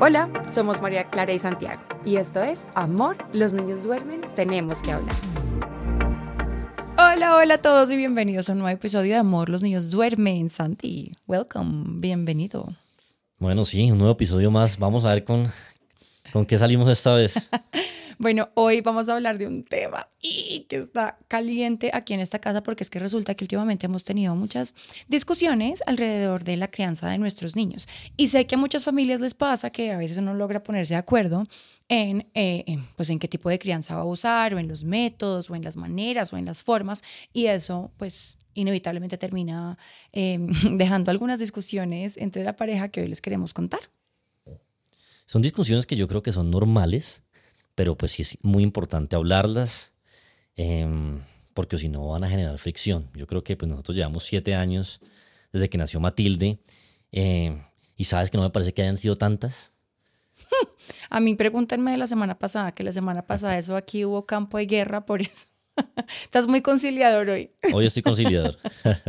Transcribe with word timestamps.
Hola, 0.00 0.28
somos 0.52 0.82
María 0.82 1.08
Clara 1.08 1.32
y 1.32 1.38
Santiago 1.38 1.80
y 2.04 2.16
esto 2.16 2.42
es 2.42 2.66
Amor, 2.74 3.16
los 3.32 3.54
niños 3.54 3.84
duermen, 3.84 4.22
tenemos 4.34 4.82
que 4.82 4.90
hablar. 4.90 5.14
Hola, 6.98 7.36
hola 7.36 7.54
a 7.54 7.58
todos 7.58 7.92
y 7.92 7.96
bienvenidos 7.96 8.50
a 8.50 8.52
un 8.52 8.58
nuevo 8.58 8.76
episodio 8.76 9.12
de 9.12 9.18
Amor, 9.18 9.48
los 9.48 9.62
niños 9.62 9.90
duermen. 9.90 10.50
Santi, 10.50 11.12
welcome, 11.28 12.00
bienvenido. 12.00 12.74
Bueno, 13.38 13.64
sí, 13.64 13.90
un 13.90 13.98
nuevo 13.98 14.14
episodio 14.14 14.50
más. 14.50 14.78
Vamos 14.78 15.04
a 15.04 15.10
ver 15.10 15.24
con, 15.24 15.50
con 16.32 16.44
qué 16.44 16.58
salimos 16.58 16.88
esta 16.88 17.14
vez. 17.14 17.48
Bueno, 18.18 18.50
hoy 18.54 18.80
vamos 18.80 19.08
a 19.08 19.14
hablar 19.14 19.38
de 19.38 19.46
un 19.46 19.64
tema 19.64 20.08
que 20.20 20.66
está 20.70 21.18
caliente 21.28 21.90
aquí 21.92 22.14
en 22.14 22.20
esta 22.20 22.38
casa 22.38 22.62
porque 22.62 22.84
es 22.84 22.90
que 22.90 22.98
resulta 22.98 23.34
que 23.34 23.44
últimamente 23.44 23.86
hemos 23.86 24.04
tenido 24.04 24.34
muchas 24.36 24.74
discusiones 25.08 25.82
alrededor 25.86 26.44
de 26.44 26.56
la 26.56 26.68
crianza 26.70 27.08
de 27.08 27.18
nuestros 27.18 27.56
niños. 27.56 27.88
Y 28.16 28.28
sé 28.28 28.46
que 28.46 28.54
a 28.54 28.58
muchas 28.58 28.84
familias 28.84 29.20
les 29.20 29.34
pasa 29.34 29.70
que 29.70 29.90
a 29.90 29.98
veces 29.98 30.18
uno 30.18 30.34
logra 30.34 30.62
ponerse 30.62 30.94
de 30.94 30.98
acuerdo 30.98 31.46
en, 31.88 32.28
eh, 32.34 32.78
pues 32.96 33.10
en 33.10 33.18
qué 33.18 33.28
tipo 33.28 33.48
de 33.48 33.58
crianza 33.58 33.96
va 33.96 34.02
a 34.02 34.06
usar 34.06 34.54
o 34.54 34.58
en 34.58 34.68
los 34.68 34.84
métodos 34.84 35.50
o 35.50 35.54
en 35.54 35.64
las 35.64 35.76
maneras 35.76 36.32
o 36.32 36.36
en 36.36 36.44
las 36.44 36.62
formas 36.62 37.02
y 37.32 37.46
eso 37.46 37.92
pues 37.96 38.38
inevitablemente 38.54 39.18
termina 39.18 39.76
em, 40.12 40.46
dejando 40.78 41.10
algunas 41.10 41.38
discusiones 41.38 42.16
entre 42.16 42.44
la 42.44 42.56
pareja 42.56 42.88
que 42.88 43.00
hoy 43.00 43.08
les 43.08 43.20
queremos 43.20 43.52
contar. 43.52 43.80
Son 45.26 45.42
discusiones 45.42 45.86
que 45.86 45.96
yo 45.96 46.06
creo 46.06 46.22
que 46.22 46.32
son 46.32 46.50
normales 46.50 47.22
pero 47.74 47.96
pues 47.96 48.12
sí 48.12 48.22
es 48.22 48.38
muy 48.42 48.62
importante 48.62 49.16
hablarlas, 49.16 49.92
em, 50.56 51.20
porque 51.54 51.78
si 51.78 51.88
no 51.88 52.08
van 52.08 52.24
a 52.24 52.28
generar 52.28 52.58
fricción. 52.58 53.10
Yo 53.14 53.26
creo 53.26 53.44
que 53.44 53.56
pues 53.56 53.68
nosotros 53.68 53.96
llevamos 53.96 54.24
siete 54.24 54.54
años 54.54 55.00
desde 55.52 55.68
que 55.68 55.78
nació 55.78 56.00
Matilde, 56.00 56.58
em, 57.12 57.62
y 57.96 58.04
sabes 58.04 58.30
que 58.30 58.36
no 58.36 58.42
me 58.42 58.50
parece 58.50 58.74
que 58.74 58.82
hayan 58.82 58.96
sido 58.96 59.16
tantas. 59.16 59.72
A 61.10 61.20
mí 61.20 61.34
pregúntenme 61.34 61.92
de 61.92 61.96
la 61.96 62.06
semana 62.06 62.38
pasada, 62.38 62.72
que 62.72 62.82
la 62.82 62.92
semana 62.92 63.22
pasada 63.22 63.56
eso 63.56 63.76
aquí 63.76 64.04
hubo 64.04 64.26
campo 64.26 64.58
de 64.58 64.66
guerra 64.66 65.06
por 65.06 65.20
eso. 65.22 65.46
Estás 66.22 66.46
muy 66.46 66.60
conciliador 66.60 67.28
hoy. 67.28 67.50
Hoy 67.72 67.86
estoy 67.86 68.02
conciliador. 68.02 68.58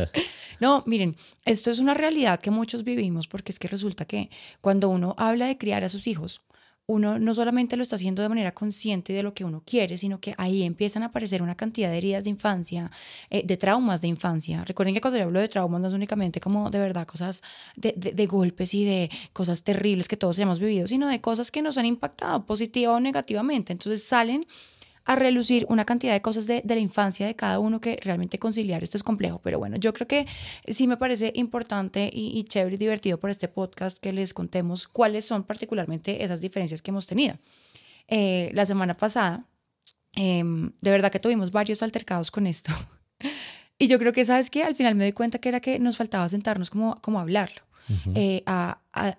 no, 0.60 0.82
miren, 0.86 1.16
esto 1.44 1.70
es 1.70 1.78
una 1.78 1.94
realidad 1.94 2.40
que 2.40 2.50
muchos 2.50 2.84
vivimos 2.84 3.28
porque 3.28 3.52
es 3.52 3.58
que 3.58 3.68
resulta 3.68 4.04
que 4.04 4.30
cuando 4.60 4.88
uno 4.88 5.14
habla 5.18 5.46
de 5.46 5.58
criar 5.58 5.84
a 5.84 5.88
sus 5.88 6.06
hijos, 6.06 6.42
uno 6.88 7.18
no 7.18 7.34
solamente 7.34 7.76
lo 7.76 7.82
está 7.82 7.96
haciendo 7.96 8.22
de 8.22 8.28
manera 8.28 8.52
consciente 8.52 9.12
de 9.12 9.22
lo 9.22 9.34
que 9.34 9.44
uno 9.44 9.62
quiere, 9.64 9.98
sino 9.98 10.20
que 10.20 10.34
ahí 10.38 10.62
empiezan 10.62 11.02
a 11.02 11.06
aparecer 11.06 11.42
una 11.42 11.56
cantidad 11.56 11.90
de 11.90 11.98
heridas 11.98 12.24
de 12.24 12.30
infancia, 12.30 12.90
eh, 13.30 13.42
de 13.44 13.56
traumas 13.56 14.00
de 14.00 14.08
infancia. 14.08 14.64
Recuerden 14.64 14.94
que 14.94 15.00
cuando 15.00 15.18
yo 15.18 15.24
hablo 15.24 15.40
de 15.40 15.48
traumas 15.48 15.80
no 15.80 15.88
es 15.88 15.94
únicamente 15.94 16.40
como 16.40 16.70
de 16.70 16.78
verdad 16.78 17.06
cosas 17.06 17.42
de, 17.74 17.92
de 17.92 18.26
golpes 18.26 18.72
y 18.74 18.84
de 18.84 19.10
cosas 19.32 19.64
terribles 19.64 20.06
que 20.06 20.16
todos 20.16 20.38
hemos 20.38 20.60
vivido, 20.60 20.86
sino 20.86 21.08
de 21.08 21.20
cosas 21.20 21.50
que 21.50 21.62
nos 21.62 21.76
han 21.76 21.86
impactado 21.86 22.46
positiva 22.46 22.92
o 22.92 23.00
negativamente. 23.00 23.72
Entonces 23.72 24.04
salen 24.04 24.46
a 25.06 25.14
relucir 25.14 25.66
una 25.68 25.84
cantidad 25.84 26.12
de 26.12 26.20
cosas 26.20 26.46
de, 26.48 26.62
de, 26.64 26.74
la 26.74 26.80
infancia 26.80 27.26
de 27.26 27.36
cada 27.36 27.60
uno 27.60 27.80
que 27.80 27.98
realmente 28.02 28.38
conciliar 28.38 28.82
esto 28.82 28.96
es 28.96 29.04
complejo. 29.04 29.40
Pero 29.42 29.58
bueno, 29.58 29.76
yo 29.76 29.92
creo 29.94 30.08
que 30.08 30.26
sí 30.66 30.88
me 30.88 30.96
parece 30.96 31.32
importante 31.36 32.10
y, 32.12 32.42
chévere 32.44 32.74
y 32.74 32.78
divertido 32.78 33.18
por 33.18 33.30
este 33.30 33.46
podcast 33.46 33.98
que 33.98 34.12
les 34.12 34.34
contemos 34.34 34.88
cuáles 34.88 35.24
son 35.24 35.44
particularmente 35.44 36.24
esas 36.24 36.40
diferencias 36.40 36.82
que 36.82 36.90
hemos 36.90 37.06
tenido. 37.06 37.38
Eh, 38.08 38.50
la 38.52 38.66
semana 38.66 38.94
pasada, 38.94 39.46
em, 40.16 40.72
de 40.80 40.90
verdad 40.90 41.12
que 41.12 41.20
tuvimos 41.20 41.52
varios 41.52 41.84
altercados 41.84 42.32
con 42.32 42.48
esto. 42.48 42.72
y 43.78 43.86
yo 43.86 44.00
creo 44.00 44.12
que, 44.12 44.24
¿sabes 44.24 44.50
qué? 44.50 44.64
Al 44.64 44.74
final 44.74 44.96
me 44.96 45.04
doy 45.04 45.12
cuenta 45.12 45.38
que 45.38 45.48
era 45.48 45.60
que 45.60 45.78
nos 45.78 45.96
faltaba 45.96 46.28
sentarnos 46.28 46.68
como, 46.68 47.00
como 47.00 47.20
a 47.20 47.22
hablarlo. 47.22 47.62
Eh, 48.16 48.42
a, 48.46 48.80
a, 48.92 49.16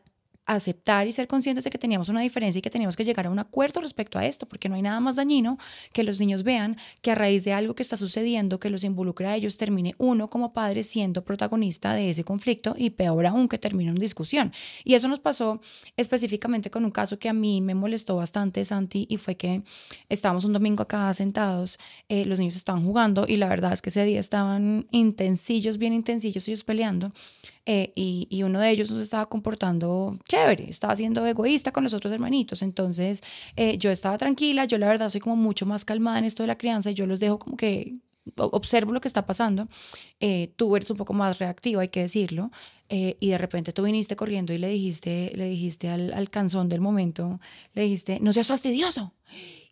aceptar 0.47 1.07
y 1.07 1.11
ser 1.11 1.27
conscientes 1.27 1.63
de 1.65 1.69
que 1.69 1.77
teníamos 1.77 2.09
una 2.09 2.21
diferencia 2.21 2.59
y 2.59 2.61
que 2.61 2.69
teníamos 2.69 2.95
que 2.95 3.03
llegar 3.03 3.27
a 3.27 3.29
un 3.29 3.37
acuerdo 3.37 3.81
respecto 3.81 4.17
a 4.17 4.25
esto, 4.25 4.47
porque 4.47 4.69
no 4.69 4.75
hay 4.75 4.81
nada 4.81 4.99
más 4.99 5.17
dañino 5.17 5.57
que 5.93 6.03
los 6.03 6.19
niños 6.19 6.43
vean 6.43 6.77
que 7.01 7.11
a 7.11 7.15
raíz 7.15 7.43
de 7.43 7.53
algo 7.53 7.75
que 7.75 7.83
está 7.83 7.97
sucediendo, 7.97 8.59
que 8.59 8.69
los 8.69 8.83
involucra 8.83 9.31
a 9.31 9.35
ellos, 9.35 9.57
termine 9.57 9.93
uno 9.97 10.29
como 10.29 10.53
padre 10.53 10.83
siendo 10.83 11.23
protagonista 11.23 11.93
de 11.93 12.09
ese 12.09 12.23
conflicto 12.23 12.75
y 12.77 12.91
peor 12.91 13.25
aún 13.25 13.47
que 13.47 13.57
termine 13.57 13.91
una 13.91 13.99
discusión. 13.99 14.53
Y 14.83 14.93
eso 14.93 15.07
nos 15.07 15.19
pasó 15.19 15.61
específicamente 15.97 16.71
con 16.71 16.85
un 16.85 16.91
caso 16.91 17.19
que 17.19 17.29
a 17.29 17.33
mí 17.33 17.61
me 17.61 17.75
molestó 17.75 18.15
bastante, 18.15 18.63
Santi, 18.63 19.05
y 19.09 19.17
fue 19.17 19.35
que 19.35 19.63
estábamos 20.07 20.45
un 20.45 20.53
domingo 20.53 20.83
acá 20.83 21.13
sentados, 21.13 21.77
eh, 22.07 22.25
los 22.25 22.39
niños 22.39 22.55
estaban 22.55 22.85
jugando 22.85 23.25
y 23.27 23.35
la 23.37 23.49
verdad 23.49 23.73
es 23.73 23.81
que 23.81 23.89
ese 23.89 24.05
día 24.05 24.19
estaban 24.19 24.87
intensillos, 24.91 25.77
bien 25.77 25.93
intensillos, 25.93 26.47
ellos 26.47 26.63
peleando. 26.63 27.11
Eh, 27.69 27.91
y, 27.95 28.43
uno 28.43 28.61
de 28.61 28.69
ellos 28.71 28.89
no 28.89 28.95
se 28.95 29.03
estaba 29.03 29.25
comportando 29.27 30.17
chévere, 30.29 30.69
estaba 30.69 30.95
siendo 30.95 31.25
egoísta 31.27 31.73
con 31.73 31.83
los 31.83 31.93
otros 31.93 32.13
hermanitos. 32.13 32.61
Entonces 32.61 33.21
eh, 33.57 33.77
yo 33.77 33.91
estaba 33.91 34.17
tranquila, 34.17 34.63
yo 34.63 34.77
la 34.77 34.87
verdad 34.87 35.09
soy 35.09 35.19
como 35.19 35.35
mucho 35.35 35.65
más 35.65 35.83
calmada 35.83 36.17
en 36.19 36.23
esto 36.23 36.43
de 36.43 36.47
la 36.47 36.57
crianza 36.57 36.91
y 36.91 36.93
yo 36.93 37.05
los 37.05 37.19
dejo 37.19 37.39
como 37.39 37.57
que 37.57 37.97
observo 38.37 38.93
lo 38.93 39.01
que 39.01 39.09
está 39.09 39.25
pasando. 39.25 39.67
Eh, 40.21 40.53
tú 40.55 40.77
eres 40.77 40.89
un 40.91 40.97
poco 40.97 41.11
más 41.11 41.39
reactivo, 41.39 41.81
hay 41.81 41.89
que 41.89 42.01
decirlo. 42.01 42.51
y 42.89 43.29
de 43.29 43.37
repente 43.37 43.73
tú 43.73 43.83
viniste 43.83 44.15
corriendo 44.15 44.53
y 44.53 44.57
le 44.59 44.69
dijiste, 44.69 45.33
le 45.35 45.49
dijiste 45.49 45.89
al, 45.89 46.13
al 46.13 46.29
canzón 46.29 46.69
del 46.69 46.79
momento, 46.79 47.41
le 47.73 47.81
dijiste, 47.81 48.19
no 48.21 48.31
seas 48.31 48.47
fastidioso. 48.47 49.11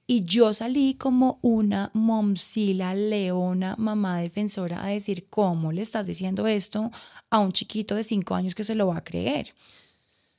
Y 0.08 0.24
yo 0.24 0.54
salí 0.54 0.94
como 0.94 1.40
una 1.42 1.90
momsila 1.94 2.94
leona, 2.94 3.76
mamá 3.78 4.20
defensora, 4.20 4.86
a 4.86 4.90
decir, 4.90 5.28
¿cómo 5.30 5.72
le 5.72 5.82
estás 5.82 6.06
diciendo 6.06 6.46
esto 6.46 6.92
a 7.32 7.40
un 7.40 7.52
chiquito 7.52 7.96
de 7.96 8.04
cinco 8.04 8.36
años 8.36 8.54
que 8.54 8.64
se 8.64 8.76
lo 8.76 8.88
va 8.88 8.98
a 8.98 9.04
creer? 9.04 9.54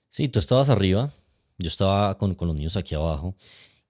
Sí, 0.09 0.29
tú 0.29 0.39
estabas 0.39 0.69
arriba, 0.69 1.13
yo 1.59 1.67
estaba 1.67 2.17
con, 2.17 2.35
con 2.37 2.47
los 2.47 2.57
niños 2.57 2.77
aquí 2.77 2.95
abajo 2.95 3.35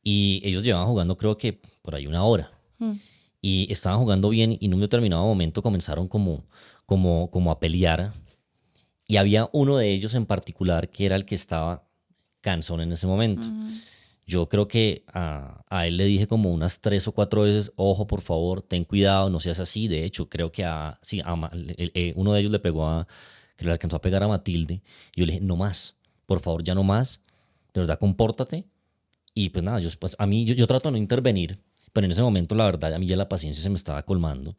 y 0.03 0.41
ellos 0.45 0.65
llevaban 0.65 0.89
jugando 0.89 1.17
creo 1.17 1.37
que 1.37 1.61
por 1.83 1.95
ahí 1.95 2.07
una 2.07 2.25
hora. 2.25 2.51
Mm. 2.79 2.93
Y 3.43 3.67
estaban 3.71 3.99
jugando 3.99 4.31
bien 4.31 4.57
y 4.59 4.67
en 4.67 4.75
un 4.75 4.81
determinado 4.81 5.25
momento 5.25 5.63
comenzaron 5.63 6.09
como, 6.09 6.45
como, 6.87 7.31
como 7.31 7.51
a 7.51 7.61
pelear. 7.61 8.15
Y 9.07 9.19
había 9.19 9.51
uno 9.53 9.77
de 9.77 9.93
ellos 9.93 10.15
en 10.15 10.25
particular 10.25 10.89
que 10.89 11.07
era 11.07 11.17
el 11.17 11.27
que 11.27 11.35
estaba 11.35 11.87
cansón 12.41 12.81
en 12.81 12.93
ese 12.93 13.07
momento. 13.07 13.47
Mm. 13.47 13.81
Yo 14.29 14.49
creo 14.49 14.67
que 14.67 15.05
a, 15.07 15.87
él 15.87 15.97
le 15.97 16.05
dije 16.05 16.27
como 16.27 16.53
unas 16.53 16.81
tres 16.81 17.07
o 17.07 17.13
cuatro 17.13 17.43
veces, 17.43 17.73
ojo, 17.77 18.09
por 18.09 18.23
favor, 18.23 18.61
ten 18.61 18.85
cuidado, 18.85 19.31
no 19.31 19.39
seas 19.39 19.61
así. 19.61 19.87
De 19.87 20.05
hecho, 20.05 20.29
creo 20.29 20.51
que 20.51 20.65
a, 20.65 20.99
sí, 21.01 21.21
a, 21.25 21.51
eh, 21.53 22.13
uno 22.17 22.33
de 22.33 22.41
ellos 22.41 22.51
le 22.51 22.59
pegó 22.59 22.89
a, 22.89 23.07
que 23.57 23.65
le 23.65 23.71
alcanzó 23.71 23.97
a 23.97 24.01
pegar 24.01 24.25
a 24.25 24.29
Matilde. 24.29 24.83
Yo 25.15 25.27
le 25.27 25.35
dije, 25.35 25.45
no 25.45 25.55
más, 25.57 25.95
por 26.27 26.41
favor, 26.41 26.65
ya 26.65 26.75
no 26.75 26.83
más. 26.83 27.21
De 27.73 27.81
verdad, 27.81 28.01
compórtate. 28.01 28.67
Y 29.33 29.51
pues 29.51 29.65
nada, 29.65 29.79
yo, 29.79 29.89
pues, 30.01 30.17
a 30.19 30.27
mí, 30.27 30.45
yo, 30.45 30.55
yo 30.55 30.67
trato 30.67 30.89
de 30.89 30.93
no 30.93 30.99
intervenir, 30.99 31.61
pero 31.93 32.07
en 32.07 32.11
ese 32.11 32.23
momento, 32.23 32.55
la 32.57 32.65
verdad, 32.65 32.95
a 32.95 32.99
mí 32.99 33.07
ya 33.07 33.17
la 33.17 33.29
paciencia 33.29 33.63
se 33.63 33.71
me 33.71 33.77
estaba 33.77 34.03
colmando. 34.03 34.57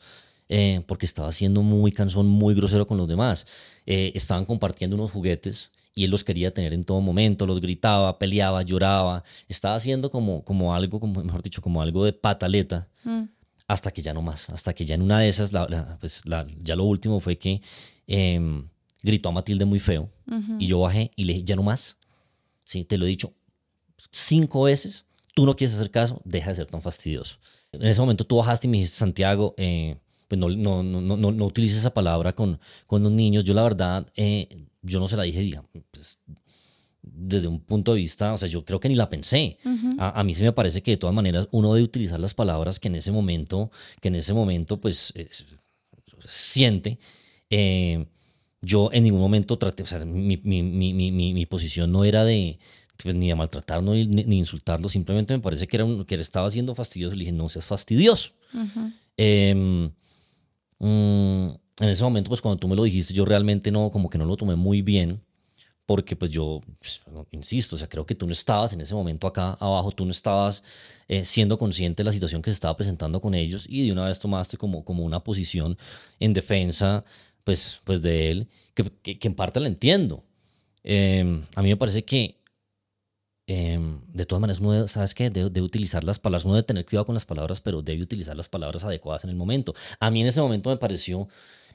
Eh, 0.50 0.82
porque 0.88 1.06
estaba 1.06 1.32
siendo 1.34 1.62
muy 1.62 1.92
cansón, 1.92 2.26
muy 2.28 2.56
grosero 2.56 2.88
con 2.88 2.98
los 2.98 3.08
demás. 3.10 3.48
Eh, 3.86 4.14
estaban 4.16 4.46
compartiendo 4.46 4.96
unos 4.96 5.12
juguetes 5.12 5.70
y 5.98 6.04
él 6.04 6.12
los 6.12 6.24
quería 6.24 6.54
tener 6.54 6.74
en 6.74 6.84
todo 6.84 7.02
momento, 7.02 7.48
los 7.48 7.60
gritaba, 7.60 8.20
peleaba, 8.20 8.62
lloraba, 8.62 9.24
estaba 9.48 9.76
haciendo 9.76 10.12
como, 10.12 10.44
como 10.44 10.76
algo, 10.76 11.00
como, 11.00 11.24
mejor 11.24 11.42
dicho, 11.42 11.62
como 11.62 11.82
algo 11.82 12.06
de 12.06 12.14
pataleta, 12.14 12.88
mm. 13.04 13.24
hasta 13.68 13.90
que 13.90 14.04
ya 14.04 14.14
no 14.14 14.22
más, 14.22 14.50
hasta 14.52 14.74
que 14.74 14.86
ya 14.86 14.94
en 14.96 15.02
una 15.02 15.20
de 15.20 15.28
esas, 15.28 15.52
pues 16.00 16.24
ya 16.64 16.76
lo 16.76 16.84
último 16.86 17.20
fue 17.20 17.38
que 17.38 17.62
em, 18.06 18.68
gritó 19.02 19.30
a 19.30 19.32
Matilde 19.32 19.66
muy 19.66 19.80
feo 19.80 20.10
y 20.60 20.68
yo 20.68 20.82
bajé 20.82 21.12
y 21.16 21.24
le 21.24 21.34
dije, 21.34 21.46
ya 21.46 21.56
no 21.56 21.64
más, 21.64 21.98
¿sí? 22.64 22.84
te 22.86 22.98
lo 22.98 23.06
he 23.06 23.10
dicho 23.10 23.34
cinco 24.12 24.64
veces, 24.64 25.06
tú 25.34 25.46
no 25.46 25.56
quieres 25.56 25.76
hacer 25.76 25.90
caso, 25.90 26.22
deja 26.26 26.50
de 26.52 26.58
ser 26.58 26.68
tan 26.68 26.82
fastidioso. 26.82 27.38
En 27.72 27.86
ese 27.86 28.00
momento 28.00 28.24
tú 28.24 28.38
bajaste 28.38 28.68
y 28.68 28.70
me 28.70 28.78
dijiste, 28.78 29.00
Santiago, 29.00 29.56
eh, 29.58 29.98
pues 30.28 30.40
no, 30.40 30.50
no, 30.50 30.84
no, 30.84 31.02
no, 31.02 31.32
no 31.32 31.46
utilices 31.46 31.80
esa 31.80 31.94
palabra 31.94 32.34
con, 32.34 32.60
con 32.86 33.04
los 33.04 33.12
niños. 33.12 33.44
Yo 33.44 33.54
la 33.54 33.64
verdad 33.64 34.08
eh, 34.16 34.68
yo 34.82 35.00
no 35.00 35.08
se 35.08 35.18
la 35.18 35.24
dije, 35.24 35.40
digamos, 35.40 35.70
pues, 35.92 36.20
desde 37.02 37.48
un 37.48 37.60
punto 37.60 37.94
de 37.94 38.00
vista, 38.00 38.34
o 38.34 38.38
sea, 38.38 38.50
yo 38.50 38.66
creo 38.66 38.80
que 38.80 38.90
ni 38.90 38.96
la 38.96 39.10
pensé. 39.10 39.58
a, 39.98 40.24
mí 40.24 40.34
sí 40.34 40.44
me 40.44 40.52
parece 40.52 40.82
que 40.82 40.92
de 40.92 40.98
todas 40.98 41.16
maneras 41.16 41.48
uno 41.52 41.74
debe 41.74 41.86
utilizar 41.86 42.20
las 42.20 42.34
palabras 42.34 42.80
que 42.80 42.88
en 42.90 42.96
ese 42.96 43.12
momento, 43.12 43.72
que 44.02 44.10
en 44.10 44.16
ese 44.16 44.34
momento, 44.34 44.78
pues, 44.78 45.14
siente. 46.26 47.00
Eh, 47.50 48.06
yo 48.62 48.90
en 48.92 49.04
ningún 49.04 49.22
momento 49.22 49.58
traté, 49.58 49.84
o 49.84 49.86
sea, 49.86 50.04
mi, 50.04 50.38
mi, 50.38 50.64
mi, 50.64 51.12
mi 51.34 51.46
posición 51.46 51.92
no 51.92 52.04
era 52.04 52.26
de, 52.26 52.60
pues, 53.02 53.16
ni 53.16 53.30
de 53.30 53.36
maltratarlo 53.36 53.94
ni, 53.94 54.06
ni, 54.06 54.38
insultarlo, 54.38 54.90
simplemente 54.90 55.34
me 55.34 55.40
parece 55.40 55.68
que, 55.68 55.78
era 55.78 55.86
un, 55.86 56.04
que 56.06 56.16
estaba 56.16 56.52
siendo 56.52 56.76
fastidioso. 56.76 57.16
Le 57.16 57.20
dije, 57.20 57.32
no 57.32 57.50
seas 57.50 57.66
fastidioso. 57.66 58.32
Uh 58.54 59.90
en 60.80 61.60
ese 61.80 62.04
momento, 62.04 62.30
pues 62.30 62.42
cuando 62.42 62.60
tú 62.60 62.68
me 62.68 62.76
lo 62.76 62.84
dijiste, 62.84 63.14
yo 63.14 63.26
realmente 63.26 63.72
no, 63.72 63.92
como 63.92 64.10
que 64.10 64.18
no 64.18 64.26
lo 64.26 64.38
tomé 64.38 64.56
muy 64.56 64.82
bien, 64.82 65.22
porque 65.86 66.18
pues 66.18 66.32
yo, 66.32 66.62
pues, 66.80 67.02
insisto, 67.32 67.76
o 67.76 67.80
sea, 67.80 67.88
creo 67.88 68.06
que 68.06 68.14
tú 68.14 68.26
no 68.26 68.34
estabas 68.34 68.74
en 68.74 68.82
ese 68.82 68.94
momento 68.94 69.26
acá 69.26 69.54
abajo, 69.60 69.92
tú 69.92 70.04
no 70.04 70.12
estabas 70.12 70.62
eh, 71.08 71.24
siendo 71.24 71.58
consciente 71.58 72.04
de 72.04 72.06
la 72.06 72.12
situación 72.12 72.42
que 72.42 72.52
se 72.52 72.56
estaba 72.56 72.76
presentando 72.76 73.22
con 73.22 73.34
ellos 73.34 73.66
y 73.70 73.86
de 73.86 73.94
una 73.94 74.06
vez 74.06 74.20
tomaste 74.20 74.58
como, 74.58 74.84
como 74.84 75.04
una 75.04 75.24
posición 75.24 75.78
en 76.20 76.34
defensa, 76.34 77.06
pues, 77.46 77.80
pues 77.86 78.02
de 78.02 78.32
él, 78.32 78.48
que, 78.74 78.84
que, 79.02 79.28
en 79.28 79.34
parte 79.34 79.62
la 79.62 79.68
entiendo. 79.68 80.26
Em, 80.84 81.44
a 81.56 81.62
mí 81.62 81.70
me 81.70 81.78
parece 81.78 82.04
que 82.04 82.38
em, 83.48 84.02
de 84.14 84.26
todas 84.26 84.42
maneras, 84.42 84.62
debe, 84.62 84.88
¿sabes 84.88 85.16
qué? 85.16 85.30
Debe, 85.30 85.50
debe, 85.50 85.66
utilizar 85.66 86.04
las 86.04 86.20
palabras, 86.20 86.46
uno 86.46 86.54
debe 86.54 86.66
tener 86.66 86.86
cuidado 86.86 87.06
con 87.06 87.16
las 87.16 87.26
palabras, 87.26 87.62
pero 87.62 87.82
debe 87.82 88.02
utilizar 88.02 88.36
las 88.38 88.50
palabras 88.50 88.84
adecuadas 88.84 89.24
en 89.24 89.32
el 89.32 89.36
momento. 89.36 89.74
A 90.00 90.12
mí 90.12 90.22
en 90.22 90.28
ese 90.28 90.42
momento 90.42 90.70
me 90.70 90.78
pareció 90.78 91.28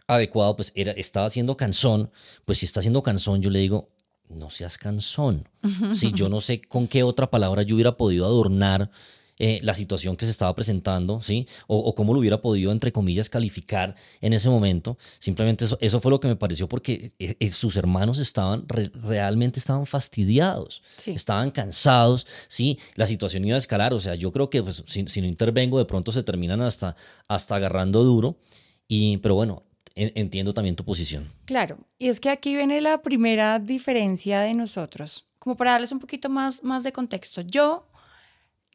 adecuado, 0.07 0.57
pues 0.57 0.73
era, 0.75 0.93
estaba 0.93 1.27
haciendo 1.27 1.57
canzón, 1.57 2.11
pues 2.45 2.59
si 2.59 2.67
está 2.67 2.81
haciendo 2.81 3.03
canzón, 3.03 3.43
yo 3.43 3.51
le 3.51 3.59
digo, 3.59 3.91
no 4.29 4.51
seas 4.51 4.79
cansón. 4.79 5.49
Si 5.95 6.13
yo 6.13 6.29
no 6.29 6.41
sé 6.41 6.61
con 6.61 6.89
qué 6.89 7.03
otra 7.03 7.31
palabra 7.31 7.63
yo 7.63 7.75
hubiera 7.75 7.97
podido 7.97 8.25
adornar 8.25 8.91
eh, 9.38 9.58
la 9.62 9.75
situación 9.75 10.17
que 10.17 10.25
se 10.25 10.31
estaba 10.31 10.55
presentando, 10.55 11.23
¿sí? 11.23 11.49
O, 11.67 11.94
cómo 11.94 12.12
lo 12.12 12.20
hubiera 12.20 12.40
podido, 12.40 12.70
entre 12.70 12.93
comillas, 12.93 13.31
calificar 13.31 13.94
en 14.20 14.34
ese 14.34 14.50
momento. 14.50 14.99
Simplemente 15.19 15.64
eso, 15.64 15.79
eso 15.81 16.00
fue 16.00 16.11
lo 16.11 16.20
que 16.20 16.29
me 16.29 16.37
pareció 16.37 16.69
porque 16.69 17.12
eh, 17.19 17.37
eh, 17.40 17.50
sus 17.50 17.76
hermanos 17.76 18.19
estaban, 18.19 18.67
realmente 18.69 19.58
estaban 19.58 19.87
fastidiados, 19.87 20.82
estaban 21.06 21.50
cansados, 21.50 22.26
¿sí? 22.49 22.79
La 22.94 23.06
situación 23.06 23.44
iba 23.44 23.56
a 23.56 23.58
escalar, 23.58 23.94
o 23.94 23.99
sea, 23.99 24.14
yo 24.14 24.32
creo 24.32 24.50
que 24.50 24.62
pues, 24.62 24.84
si, 24.87 25.20
no 25.20 25.26
intervengo, 25.26 25.78
de 25.78 25.87
pronto 25.87 26.12
se 26.12 26.23
terminan 26.23 26.61
hasta, 26.61 26.94
hasta 27.26 27.56
agarrando 27.56 28.05
duro. 28.05 28.37
Y, 28.87 29.17
pero 29.19 29.35
bueno, 29.35 29.62
entiendo 29.94 30.52
también 30.52 30.76
tu 30.76 30.85
posición. 30.85 31.32
Claro, 31.46 31.78
y 31.99 32.08
es 32.08 32.20
que 32.20 32.31
aquí 32.31 32.55
viene 32.55 32.81
la 32.81 33.02
primera 33.02 33.58
diferencia 33.58 34.40
de 34.40 34.55
nosotros. 34.55 35.26
Como 35.38 35.56
para 35.56 35.73
darles 35.73 35.93
un 35.93 35.99
poquito 35.99 36.28
más, 36.28 36.62
más 36.62 36.85
de 36.85 36.93
contexto. 36.93 37.40
Yo, 37.40 37.88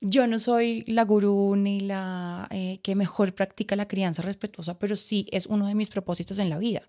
yo 0.02 0.28
no 0.28 0.40
soy 0.40 0.84
la 0.88 1.04
gurú 1.04 1.56
ni 1.56 1.80
la 1.80 2.48
eh, 2.52 2.80
que 2.84 2.96
mejor 2.96 3.34
practica 3.34 3.76
la 3.76 3.88
crianza 3.88 4.22
respetuosa, 4.22 4.78
pero 4.78 4.96
sí 4.96 5.28
es 5.32 5.48
uno 5.48 5.68
de 5.68 5.76
mis 5.76 5.90
propósitos 5.90 6.40
en 6.40 6.50
la 6.50 6.58
vida. 6.58 6.84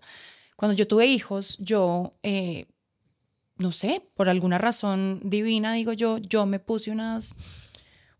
Cuando 0.55 0.75
yo 0.75 0.87
tuve 0.87 1.07
hijos, 1.07 1.57
yo, 1.59 2.13
eh, 2.21 2.67
no 3.57 3.71
sé, 3.71 4.03
por 4.13 4.29
alguna 4.29 4.57
razón 4.57 5.21
divina, 5.23 5.73
digo 5.73 5.93
yo, 5.93 6.17
yo 6.17 6.45
me 6.45 6.59
puse 6.59 6.91
unas 6.91 7.35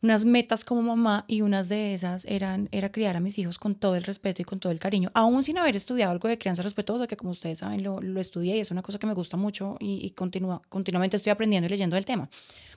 unas 0.01 0.23
metas 0.23 0.63
como 0.63 0.81
mamá 0.81 1.25
y 1.27 1.41
unas 1.41 1.67
de 1.67 1.93
esas 1.93 2.23
eran 2.25 2.69
era 2.71 2.91
criar 2.91 3.17
a 3.17 3.19
mis 3.19 3.37
hijos 3.37 3.57
con 3.57 3.75
todo 3.75 3.95
el 3.95 4.03
respeto 4.03 4.41
y 4.41 4.45
con 4.45 4.59
todo 4.59 4.71
el 4.71 4.79
cariño, 4.79 5.11
aún 5.13 5.43
sin 5.43 5.57
haber 5.57 5.75
estudiado 5.75 6.11
algo 6.11 6.27
de 6.27 6.37
crianza 6.37 6.61
respetuosa, 6.61 7.07
que 7.07 7.17
como 7.17 7.31
ustedes 7.31 7.59
saben 7.59 7.83
lo, 7.83 8.01
lo 8.01 8.21
estudié 8.21 8.57
y 8.57 8.59
es 8.61 8.71
una 8.71 8.81
cosa 8.81 8.97
que 8.99 9.07
me 9.07 9.13
gusta 9.13 9.35
mucho 9.35 9.75
y, 9.79 10.05
y 10.05 10.11
continuamente 10.11 11.17
estoy 11.17 11.31
aprendiendo 11.31 11.67
y 11.67 11.69
leyendo 11.69 11.97
el 11.97 12.05
tema. 12.05 12.29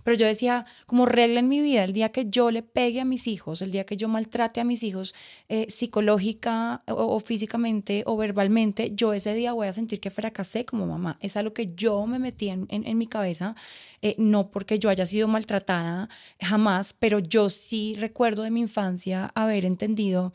Pero 0.04 0.16
yo 0.16 0.26
decía, 0.26 0.66
como 0.86 1.06
regla 1.06 1.40
en 1.40 1.48
mi 1.48 1.60
vida, 1.60 1.84
el 1.84 1.92
día 1.92 2.10
que 2.10 2.28
yo 2.28 2.50
le 2.50 2.62
pegue 2.62 3.00
a 3.00 3.04
mis 3.04 3.26
hijos, 3.26 3.62
el 3.62 3.70
día 3.70 3.84
que 3.84 3.96
yo 3.96 4.08
maltrate 4.08 4.60
a 4.60 4.64
mis 4.64 4.82
hijos 4.82 5.14
eh, 5.48 5.66
psicológica 5.68 6.82
o, 6.86 7.20
físicamente 7.20 8.02
o 8.06 8.16
verbalmente, 8.16 8.92
yo 8.94 9.12
ese 9.12 9.34
día 9.34 9.52
voy 9.52 9.68
a 9.68 9.72
sentir 9.72 10.00
que 10.00 10.10
fracasé 10.10 10.64
como 10.64 10.86
mamá. 10.86 11.18
Es 11.20 11.36
algo 11.36 11.54
que 11.54 11.66
yo 11.66 12.06
me 12.06 12.18
metí 12.18 12.48
en, 12.48 12.66
en, 12.70 12.98
mi 12.98 13.06
cabeza, 13.06 13.54
eh, 14.00 14.14
no 14.18 14.50
porque 14.50 14.78
yo 14.78 14.90
haya 14.90 15.06
sido 15.06 15.28
maltratada 15.28 16.08
jamás, 16.40 16.92
pero 16.92 17.18
yo 17.18 17.50
sí 17.50 17.96
recuerdo 17.98 18.42
de 18.42 18.50
mi 18.50 18.60
infancia 18.60 19.30
haber 19.34 19.64
entendido 19.64 20.32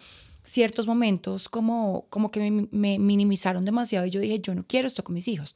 ciertos 0.47 0.87
momentos 0.87 1.49
como, 1.49 2.05
como 2.09 2.31
que 2.31 2.67
me, 2.71 2.99
minimizaron 2.99 3.65
demasiado 3.65 4.05
y 4.05 4.11
yo 4.11 4.21
dije, 4.21 4.39
yo 4.39 4.55
no 4.55 4.65
quiero 4.65 4.87
esto 4.87 5.03
con 5.03 5.13
mis 5.13 5.27
hijos. 5.27 5.55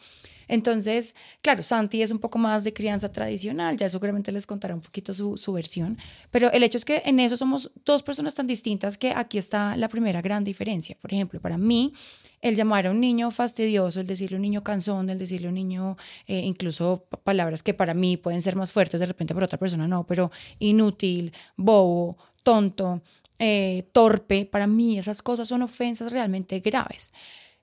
Entonces, 0.49 1.15
claro, 1.41 1.63
Santi 1.63 2.01
es 2.01 2.11
un 2.11 2.19
poco 2.19 2.37
más 2.37 2.65
de 2.65 2.73
crianza 2.73 3.09
tradicional, 3.09 3.77
ya 3.77 3.87
seguramente 3.87 4.33
les 4.33 4.45
contará 4.45 4.75
un 4.75 4.81
poquito 4.81 5.13
su, 5.13 5.37
su, 5.37 5.53
versión, 5.53 5.97
pero 6.29 6.51
el 6.51 6.61
hecho 6.63 6.77
es 6.77 6.83
que 6.83 7.03
en 7.05 7.21
eso 7.21 7.37
somos 7.37 7.71
dos 7.85 8.03
personas 8.03 8.35
tan 8.35 8.47
distintas 8.47 8.97
que 8.97 9.11
aquí 9.15 9.37
está 9.37 9.77
la 9.77 9.87
primera 9.87 10.21
gran 10.21 10.43
diferencia. 10.43 10.97
Por 10.99 11.13
ejemplo, 11.13 11.39
para 11.39 11.57
mí, 11.57 11.93
el 12.41 12.57
llamar 12.57 12.87
a 12.87 12.91
un 12.91 12.99
niño 12.99 13.31
fastidioso, 13.31 14.01
el 14.01 14.07
decirle 14.07 14.35
a 14.35 14.39
un 14.39 14.41
niño 14.41 14.61
cansón, 14.61 15.09
el 15.09 15.19
decirle 15.19 15.47
a 15.47 15.51
un 15.51 15.55
niño 15.55 15.95
eh, 16.27 16.39
incluso 16.39 17.05
palabras 17.23 17.63
que 17.63 17.73
para 17.73 17.93
mí 17.93 18.17
pueden 18.17 18.41
ser 18.41 18.57
más 18.57 18.73
fuertes, 18.73 18.99
de 18.99 19.05
repente 19.05 19.33
para 19.33 19.45
otra 19.45 19.57
persona 19.57 19.87
no, 19.87 20.05
pero 20.05 20.31
inútil, 20.59 21.31
bobo, 21.55 22.17
tonto, 22.43 23.01
eh, 23.43 23.89
torpe, 23.91 24.45
para 24.45 24.67
mí 24.67 24.99
esas 24.99 25.23
cosas 25.23 25.47
son 25.47 25.63
ofensas 25.63 26.11
realmente 26.11 26.59
graves. 26.59 27.11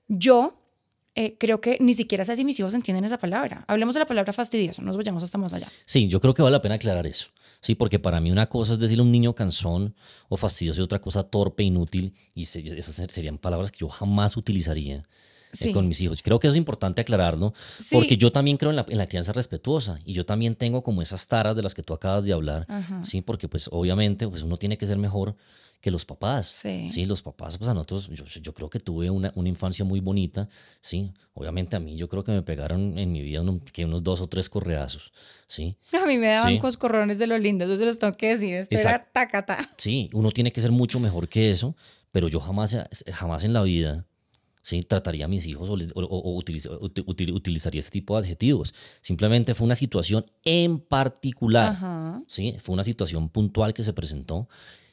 Yo 0.09 0.59
eh, 1.15 1.37
creo 1.39 1.61
que 1.61 1.77
ni 1.79 1.93
siquiera 1.93 2.25
sé 2.25 2.35
si 2.35 2.43
mis 2.43 2.59
hijos 2.59 2.73
entienden 2.73 3.05
esa 3.05 3.17
palabra. 3.17 3.63
Hablemos 3.65 3.95
de 3.95 3.99
la 3.99 4.05
palabra 4.05 4.33
fastidioso, 4.33 4.81
no 4.81 4.87
nos 4.87 4.97
vayamos 4.97 5.23
hasta 5.23 5.37
más 5.37 5.53
allá. 5.53 5.69
Sí, 5.85 6.09
yo 6.09 6.19
creo 6.19 6.33
que 6.33 6.41
vale 6.41 6.57
la 6.57 6.61
pena 6.61 6.75
aclarar 6.75 7.07
eso. 7.07 7.29
Sí, 7.61 7.75
porque 7.75 7.97
para 7.97 8.19
mí 8.19 8.29
una 8.29 8.47
cosa 8.47 8.73
es 8.73 8.79
decirle 8.79 9.03
a 9.03 9.05
un 9.05 9.11
niño 9.13 9.33
cansón 9.33 9.95
o 10.27 10.35
fastidioso 10.35 10.81
y 10.81 10.83
otra 10.83 10.99
cosa 10.99 11.23
torpe, 11.23 11.63
inútil, 11.63 12.13
y 12.35 12.43
esas 12.43 12.95
serían 13.13 13.37
palabras 13.37 13.71
que 13.71 13.79
yo 13.79 13.87
jamás 13.87 14.35
utilizaría. 14.35 15.07
Eh, 15.59 15.71
con 15.73 15.87
mis 15.87 15.99
hijos. 15.99 16.21
Creo 16.21 16.39
que 16.39 16.47
es 16.47 16.55
importante 16.55 17.01
aclararlo, 17.01 17.55
porque 17.91 18.17
yo 18.17 18.31
también 18.31 18.57
creo 18.57 18.69
en 18.69 18.75
la, 18.75 18.85
en 18.87 18.99
la, 18.99 19.07
crianza 19.07 19.33
respetuosa 19.33 19.99
y 20.05 20.13
yo 20.13 20.23
también 20.23 20.55
tengo 20.55 20.83
como 20.83 21.01
esas 21.01 21.27
taras 21.27 21.55
de 21.55 21.63
las 21.63 21.73
que 21.73 21.81
tú 21.81 21.95
acabas 21.95 22.23
de 22.23 22.33
hablar, 22.33 22.67
sí, 23.01 23.21
porque 23.21 23.47
pues 23.47 23.67
obviamente 23.71 24.27
pues 24.27 24.43
uno 24.43 24.57
tiene 24.57 24.77
que 24.77 24.85
ser 24.85 24.99
mejor 24.99 25.35
que 25.81 25.91
los 25.91 26.05
papás. 26.05 26.47
Sí. 26.47 26.89
sí 26.89 27.05
los 27.05 27.21
papás, 27.21 27.57
pues 27.57 27.69
a 27.69 27.73
nosotros, 27.73 28.09
yo, 28.09 28.25
yo 28.25 28.53
creo 28.53 28.69
que 28.69 28.79
tuve 28.79 29.09
una, 29.09 29.31
una, 29.35 29.49
infancia 29.49 29.85
muy 29.85 29.99
bonita, 29.99 30.47
sí. 30.81 31.11
Obviamente 31.33 31.75
a 31.75 31.79
mí 31.79 31.95
yo 31.95 32.09
creo 32.09 32.23
que 32.23 32.31
me 32.31 32.41
pegaron 32.41 32.97
en 32.97 33.11
mi 33.11 33.21
vida 33.21 33.41
unos, 33.41 33.61
que 33.71 33.85
unos 33.85 34.03
dos 34.03 34.19
o 34.21 34.27
tres 34.27 34.49
correazos, 34.49 35.11
sí. 35.47 35.77
A 36.03 36.05
mí 36.05 36.17
me 36.17 36.27
daban 36.27 36.57
coscorrones 36.57 37.19
de 37.19 37.27
lo 37.27 37.37
lindo, 37.37 37.65
eso 37.65 37.77
se 37.77 37.85
los 37.85 37.99
tengo 37.99 38.15
que 38.17 38.29
decir, 38.29 38.55
esto 38.55 38.77
era 38.77 39.03
tacata. 39.03 39.69
Sí, 39.77 40.09
uno 40.13 40.31
tiene 40.31 40.51
que 40.51 40.61
ser 40.61 40.71
mucho 40.71 40.99
mejor 40.99 41.29
que 41.29 41.51
eso, 41.51 41.75
pero 42.11 42.27
yo 42.27 42.39
jamás, 42.39 42.77
jamás 43.13 43.43
en 43.43 43.53
la 43.53 43.61
vida 43.61 44.05
¿sí? 44.61 44.83
trataría 44.83 45.25
a 45.25 45.27
mis 45.27 45.45
hijos 45.45 45.69
o, 45.69 46.01
o, 46.01 46.37
utilizaría 46.37 47.79
ese 47.79 47.91
tipo 47.91 48.15
de 48.15 48.25
adjetivos. 48.25 48.73
Simplemente 49.01 49.53
fue 49.53 49.65
una 49.65 49.75
situación 49.75 50.23
en 50.43 50.79
particular, 50.79 52.21
¿sí? 52.27 52.55
fue 52.59 52.73
una 52.73 52.83
situación 52.83 53.29
puntual 53.29 53.73
que 53.73 53.83
se 53.83 53.93
presentó. 53.93 54.49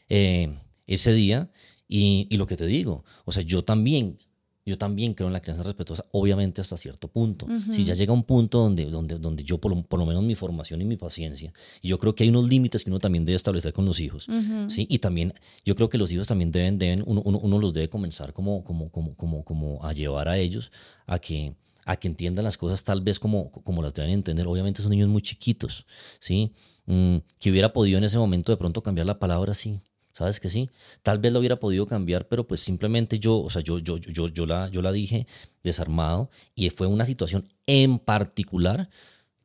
Eh, 0.09 0.56
ese 0.87 1.12
día. 1.12 1.50
Y, 1.88 2.27
y, 2.31 2.37
lo 2.37 2.47
que 2.47 2.56
te 2.56 2.67
digo, 2.67 3.05
o 3.25 3.31
sea, 3.31 3.44
yo 3.44 3.62
también, 3.62 4.19
yo 4.65 4.77
también 4.77 5.15
creo 5.15 5.29
en 5.29 5.33
la 5.33 5.41
crianza 5.41 5.62
respetuosa, 5.62 6.05
obviamente 6.11 6.61
hasta 6.61 6.77
cierto 6.77 7.06
punto. 7.06 7.47
Si 7.71 7.85
ya 7.85 7.94
llega 7.94 8.12
un 8.12 8.25
punto 8.25 8.59
donde, 8.59 8.87
donde, 8.87 9.19
donde 9.21 9.44
yo, 9.44 9.59
por 9.59 9.73
lo, 9.73 9.83
por 9.83 10.00
lo, 10.00 10.05
menos 10.05 10.25
mi 10.25 10.35
formación 10.35 10.81
y 10.83 10.85
mi 10.85 10.97
paciencia, 10.97 11.53
y 11.81 11.88
yo 11.88 11.99
creo 11.99 12.17
que 12.17 12.25
hay 12.25 12.31
unos 12.31 12.49
límites 12.49 12.83
que 12.83 12.91
uno 12.91 12.99
también 12.99 13.25
debe 13.25 13.37
establecer 13.37 13.73
con 13.73 13.85
los 13.85 14.00
hijos, 14.00 14.27
¿sí? 14.67 14.88
Y 14.91 14.99
también, 14.99 15.33
yo 15.65 15.77
creo 15.77 15.88
que 15.88 15.97
los 15.97 16.11
hijos 16.11 16.27
también 16.27 16.50
deben, 16.50 16.77
deben 16.77 17.05
uno, 17.06 17.23
uno, 17.25 17.39
uno, 17.39 17.59
los 17.61 17.73
debe 17.73 17.89
comenzar 17.89 18.32
como, 18.32 18.65
como, 18.65 18.91
como, 18.91 19.15
como, 19.15 19.44
como 19.44 19.85
a 19.85 19.93
llevar 19.93 20.29
a 20.29 20.39
ellos 20.39 20.73
a 21.06 21.21
que 21.21 21.55
a 21.87 21.97
que 21.97 22.09
entiendan 22.09 22.44
las 22.44 22.59
cosas 22.59 22.82
tal 22.82 23.00
vez 23.00 23.21
como, 23.21 23.53
como 23.53 23.81
las 23.81 23.94
deben 23.94 24.11
entender. 24.11 24.47
Obviamente 24.49 24.82
son 24.82 24.91
niños 24.91 25.09
muy 25.09 25.23
chiquitos, 25.23 25.87
¿sí? 26.19 26.53
Mm, 26.87 27.19
que 27.39 27.51
hubiera 27.51 27.72
podido 27.72 27.96
en 27.96 28.05
ese 28.05 28.19
momento 28.19 28.51
de 28.51 28.56
pronto 28.56 28.82
cambiar 28.82 29.06
la 29.06 29.15
palabra, 29.15 29.55
sí. 29.55 29.81
¿Sabes 30.17 30.41
que 30.41 30.49
sí? 30.49 30.70
Tal 31.03 31.19
vez 31.19 31.31
lo 31.31 31.41
hubiera 31.41 31.56
podido 31.56 31.87
cambiar, 31.87 32.27
pero 32.27 32.46
pues 32.46 32.63
simplemente 32.63 33.19
yo, 33.19 33.37
o 33.37 33.51
sea, 33.51 33.61
yo, 33.61 33.79
yo, 33.81 33.99
yo, 33.99 34.29
yo, 34.29 34.46
la, 34.46 34.70
yo 34.70 34.81
la 34.81 34.91
dije 34.91 35.27
desarmado 35.63 36.31
y 36.55 36.70
fue 36.70 36.87
una 36.87 37.05
situación 37.05 37.44
en 37.67 37.99
particular 37.99 38.89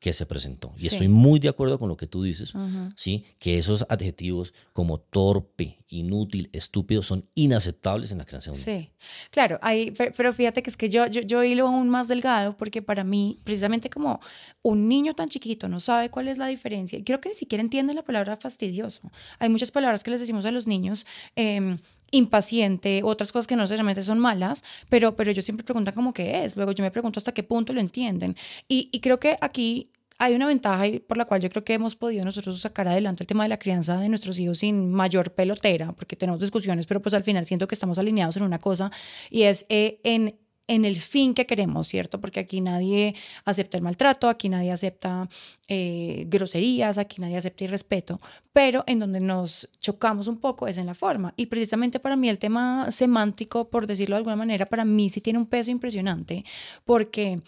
que 0.01 0.13
se 0.13 0.25
presentó. 0.25 0.73
Y 0.79 0.87
estoy 0.87 1.07
muy 1.07 1.39
de 1.39 1.47
acuerdo 1.47 1.77
con 1.77 1.87
lo 1.87 1.95
que 1.95 2.07
tú 2.07 2.23
dices, 2.23 2.53
¿sí? 2.95 3.23
Que 3.37 3.59
esos 3.59 3.85
adjetivos 3.87 4.51
como 4.73 4.99
torpe, 4.99 5.77
inútil, 5.89 6.49
estúpido 6.53 7.03
son 7.03 7.29
inaceptables 7.35 8.11
en 8.11 8.17
la 8.17 8.25
un 8.47 8.55
Sí, 8.55 8.89
claro, 9.29 9.59
hay, 9.61 9.91
pero 9.91 10.33
fíjate 10.33 10.63
que 10.63 10.71
es 10.71 10.77
que 10.77 10.89
yo, 10.89 11.05
yo, 11.05 11.21
yo 11.21 11.43
hilo 11.43 11.67
aún 11.67 11.87
más 11.89 12.07
delgado 12.07 12.57
porque 12.57 12.81
para 12.81 13.03
mí, 13.03 13.39
precisamente 13.43 13.91
como 13.91 14.19
un 14.63 14.87
niño 14.87 15.13
tan 15.13 15.29
chiquito 15.29 15.67
no 15.67 15.79
sabe 15.79 16.09
cuál 16.09 16.29
es 16.29 16.39
la 16.39 16.47
diferencia, 16.47 16.97
y 16.97 17.03
creo 17.03 17.21
que 17.21 17.29
ni 17.29 17.35
siquiera 17.35 17.61
entiende 17.61 17.93
la 17.93 18.01
palabra 18.01 18.35
fastidioso. 18.37 19.11
Hay 19.37 19.49
muchas 19.49 19.69
palabras 19.69 20.03
que 20.03 20.09
les 20.09 20.19
decimos 20.19 20.45
a 20.45 20.51
los 20.51 20.65
niños. 20.65 21.05
Eh, 21.35 21.77
impaciente, 22.11 23.01
otras 23.03 23.31
cosas 23.31 23.47
que 23.47 23.55
no 23.55 23.63
necesariamente 23.63 24.03
son 24.03 24.19
malas, 24.19 24.63
pero, 24.89 25.15
pero 25.15 25.31
ellos 25.31 25.45
siempre 25.45 25.63
preguntan 25.63 25.93
cómo 25.93 26.13
qué 26.13 26.43
es. 26.43 26.55
Luego 26.55 26.73
yo 26.73 26.83
me 26.83 26.91
pregunto 26.91 27.19
hasta 27.19 27.33
qué 27.33 27.43
punto 27.43 27.73
lo 27.73 27.79
entienden. 27.79 28.35
Y, 28.67 28.89
y 28.91 28.99
creo 28.99 29.19
que 29.19 29.37
aquí 29.41 29.89
hay 30.21 30.35
una 30.35 30.45
ventaja 30.45 30.83
por 31.07 31.17
la 31.17 31.25
cual 31.25 31.41
yo 31.41 31.49
creo 31.49 31.63
que 31.63 31.73
hemos 31.73 31.95
podido 31.95 32.23
nosotros 32.23 32.61
sacar 32.61 32.87
adelante 32.87 33.23
el 33.23 33.27
tema 33.27 33.41
de 33.41 33.49
la 33.49 33.57
crianza 33.57 33.99
de 33.99 34.07
nuestros 34.07 34.37
hijos 34.37 34.59
sin 34.59 34.91
mayor 34.91 35.31
pelotera, 35.31 35.93
porque 35.93 36.15
tenemos 36.15 36.39
discusiones, 36.39 36.85
pero 36.85 37.01
pues 37.01 37.15
al 37.15 37.23
final 37.23 37.43
siento 37.47 37.67
que 37.67 37.73
estamos 37.73 37.97
alineados 37.97 38.37
en 38.37 38.43
una 38.43 38.59
cosa 38.59 38.91
y 39.31 39.43
es 39.43 39.65
eh, 39.69 39.99
en 40.03 40.35
en 40.67 40.85
el 40.85 40.97
fin 40.97 41.33
que 41.33 41.45
queremos, 41.45 41.87
¿cierto? 41.87 42.21
Porque 42.21 42.39
aquí 42.39 42.61
nadie 42.61 43.15
acepta 43.45 43.77
el 43.77 43.83
maltrato, 43.83 44.29
aquí 44.29 44.49
nadie 44.49 44.71
acepta 44.71 45.27
eh, 45.67 46.25
groserías, 46.27 46.97
aquí 46.97 47.21
nadie 47.21 47.37
acepta 47.37 47.63
irrespeto, 47.63 48.21
pero 48.53 48.83
en 48.87 48.99
donde 48.99 49.19
nos 49.19 49.69
chocamos 49.79 50.27
un 50.27 50.37
poco 50.37 50.67
es 50.67 50.77
en 50.77 50.85
la 50.85 50.93
forma. 50.93 51.33
Y 51.35 51.47
precisamente 51.47 51.99
para 51.99 52.15
mí 52.15 52.29
el 52.29 52.37
tema 52.37 52.89
semántico, 52.89 53.69
por 53.69 53.87
decirlo 53.87 54.15
de 54.15 54.19
alguna 54.19 54.35
manera, 54.35 54.65
para 54.65 54.85
mí 54.85 55.09
sí 55.09 55.21
tiene 55.21 55.39
un 55.39 55.45
peso 55.45 55.71
impresionante, 55.71 56.45
porque 56.85 57.41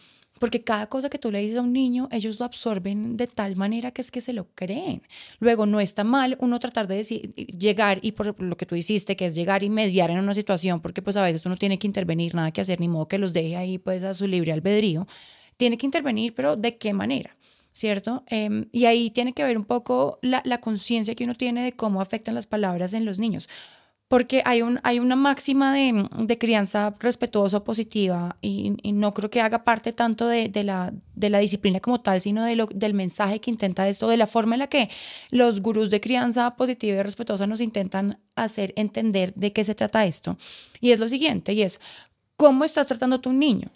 porque 0.44 0.62
cada 0.62 0.88
cosa 0.88 1.10
que 1.10 1.18
tú 1.18 1.32
le 1.32 1.40
dices 1.40 1.58
a 1.58 1.62
un 1.62 1.72
niño, 1.72 2.10
ellos 2.12 2.38
lo 2.38 2.44
absorben 2.44 3.16
de 3.16 3.28
tal 3.28 3.56
manera 3.56 3.92
que 3.92 4.02
es 4.02 4.12
que 4.12 4.20
se 4.20 4.34
lo 4.34 4.50
creen. 4.56 5.02
Luego, 5.40 5.66
no 5.66 5.80
está 5.80 6.04
mal 6.04 6.36
uno 6.42 6.60
tratar 6.60 6.86
de 6.86 6.98
decir, 6.98 7.34
llegar 7.36 8.00
y 8.02 8.12
por 8.12 8.38
lo 8.44 8.58
que 8.58 8.66
tú 8.66 8.76
hiciste, 8.76 9.16
que 9.16 9.28
es 9.28 9.36
llegar 9.36 9.64
y 9.64 9.70
mediar 9.70 10.12
en 10.12 10.20
una 10.20 10.34
situación, 10.34 10.82
porque 10.82 11.02
pues 11.02 11.16
a 11.16 11.24
veces 11.24 11.46
uno 11.46 11.56
tiene 11.56 11.80
que 11.80 11.88
intervenir, 11.88 12.36
nada 12.36 12.52
que 12.52 12.60
hacer, 12.60 12.82
ni 12.82 12.90
modo 12.90 13.08
que 13.08 13.20
los 13.20 13.32
deje 13.32 13.56
ahí 13.56 13.78
pues 13.78 14.04
a 14.04 14.14
su 14.14 14.28
libre 14.28 14.52
albedrío. 14.52 15.08
Tiene 15.56 15.78
que 15.78 15.86
intervenir, 15.86 16.34
pero 16.34 16.58
¿de 16.58 16.76
qué 16.76 16.92
manera? 16.92 17.34
¿cierto? 17.72 18.24
Em, 18.28 18.66
y 18.74 18.84
ahí 18.84 19.12
tiene 19.12 19.32
que 19.32 19.46
ver 19.46 19.58
un 19.58 19.64
poco 19.64 20.20
la, 20.22 20.42
la 20.44 20.60
conciencia 20.60 21.16
que 21.16 21.24
uno 21.24 21.36
tiene 21.36 21.64
de 21.64 21.72
cómo 21.72 22.02
afectan 22.02 22.36
las 22.36 22.48
palabras 22.48 22.92
en 22.92 23.06
los 23.06 23.18
niños. 23.18 23.48
Porque 24.14 24.44
hay, 24.46 24.62
un, 24.62 24.80
hay 24.84 25.00
una 25.00 25.16
máxima 25.16 25.74
de, 25.74 26.08
de 26.20 26.38
crianza 26.38 26.94
respetuosa 27.00 27.64
positiva 27.64 28.38
y, 28.42 28.76
y, 28.84 28.92
no 28.92 29.12
creo 29.12 29.32
que 29.32 29.42
haga 29.42 29.64
parte 29.64 29.92
tanto 29.92 30.28
de, 30.28 30.50
de, 30.50 30.64
la, 30.64 30.94
de 31.16 31.32
la 31.32 31.40
disciplina 31.40 31.80
como 31.80 32.00
tal, 32.00 32.22
sino 32.22 32.44
de 32.44 32.56
lo, 32.56 32.68
del 32.68 32.94
mensaje 32.94 33.42
que 33.42 33.50
intenta 33.50 33.90
esto, 33.90 34.08
de 34.08 34.18
la 34.18 34.28
forma 34.28 34.54
en 34.54 34.60
la 34.60 34.68
que 34.68 34.88
los 35.32 35.62
gurús 35.62 35.90
de 35.90 36.00
crianza 36.00 36.56
positiva 36.56 37.00
y 37.00 37.02
respetuosa 37.02 37.48
nos 37.48 37.60
intentan 37.60 38.20
hacer 38.36 38.72
entender 38.76 39.34
de 39.34 39.52
qué 39.52 39.64
se 39.64 39.74
trata 39.74 40.06
esto. 40.06 40.38
Y 40.80 40.92
es 40.92 41.00
lo 41.00 41.10
siguiente, 41.10 41.54
y 41.54 41.64
es, 41.64 41.82
¿cómo 42.38 42.66
estás 42.66 42.86
tratando 42.86 43.16
a 43.16 43.22
tu 43.22 43.34
niño? 43.34 43.72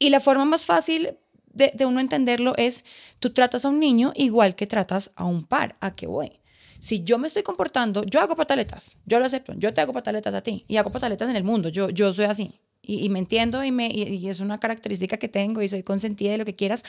Y 0.00 0.10
la 0.10 0.18
forma 0.18 0.44
más 0.46 0.66
fácil 0.66 1.10
de, 1.52 1.70
de, 1.76 1.86
uno 1.86 2.00
entenderlo 2.00 2.54
es, 2.56 2.84
tú 3.20 3.30
tratas 3.30 3.64
a 3.64 3.68
un 3.68 3.78
niño 3.78 4.12
igual 4.16 4.56
que 4.56 4.66
tratas 4.66 5.12
a 5.14 5.26
un 5.26 5.44
par, 5.44 5.76
¿a 5.78 5.94
qué 5.94 6.08
voy? 6.08 6.39
Si 6.80 7.04
yo 7.04 7.18
me 7.18 7.28
estoy 7.28 7.42
comportando, 7.42 8.02
yo 8.04 8.20
hago 8.20 8.34
pataletas, 8.34 8.96
yo 9.04 9.20
lo 9.20 9.26
acepto, 9.26 9.52
yo 9.54 9.72
te 9.72 9.82
hago 9.82 9.92
pataletas 9.92 10.34
a 10.34 10.42
ti 10.42 10.64
y 10.66 10.78
hago 10.78 10.90
pataletas 10.90 11.28
en 11.28 11.36
el 11.36 11.44
mundo, 11.44 11.68
yo, 11.68 11.90
yo 11.90 12.12
soy 12.12 12.24
así. 12.24 12.52
Y, 12.82 13.10
me 13.10 13.18
entiendo 13.18 13.62
y, 13.62 13.70
me, 13.70 13.88
y, 13.88 14.26
es 14.26 14.40
una 14.40 14.58
característica 14.58 15.18
que 15.18 15.28
tengo 15.28 15.60
y 15.62 15.68
soy 15.68 15.82
consentida 15.82 16.32
de 16.32 16.38
lo 16.38 16.44
que 16.46 16.54
quieras, 16.54 16.82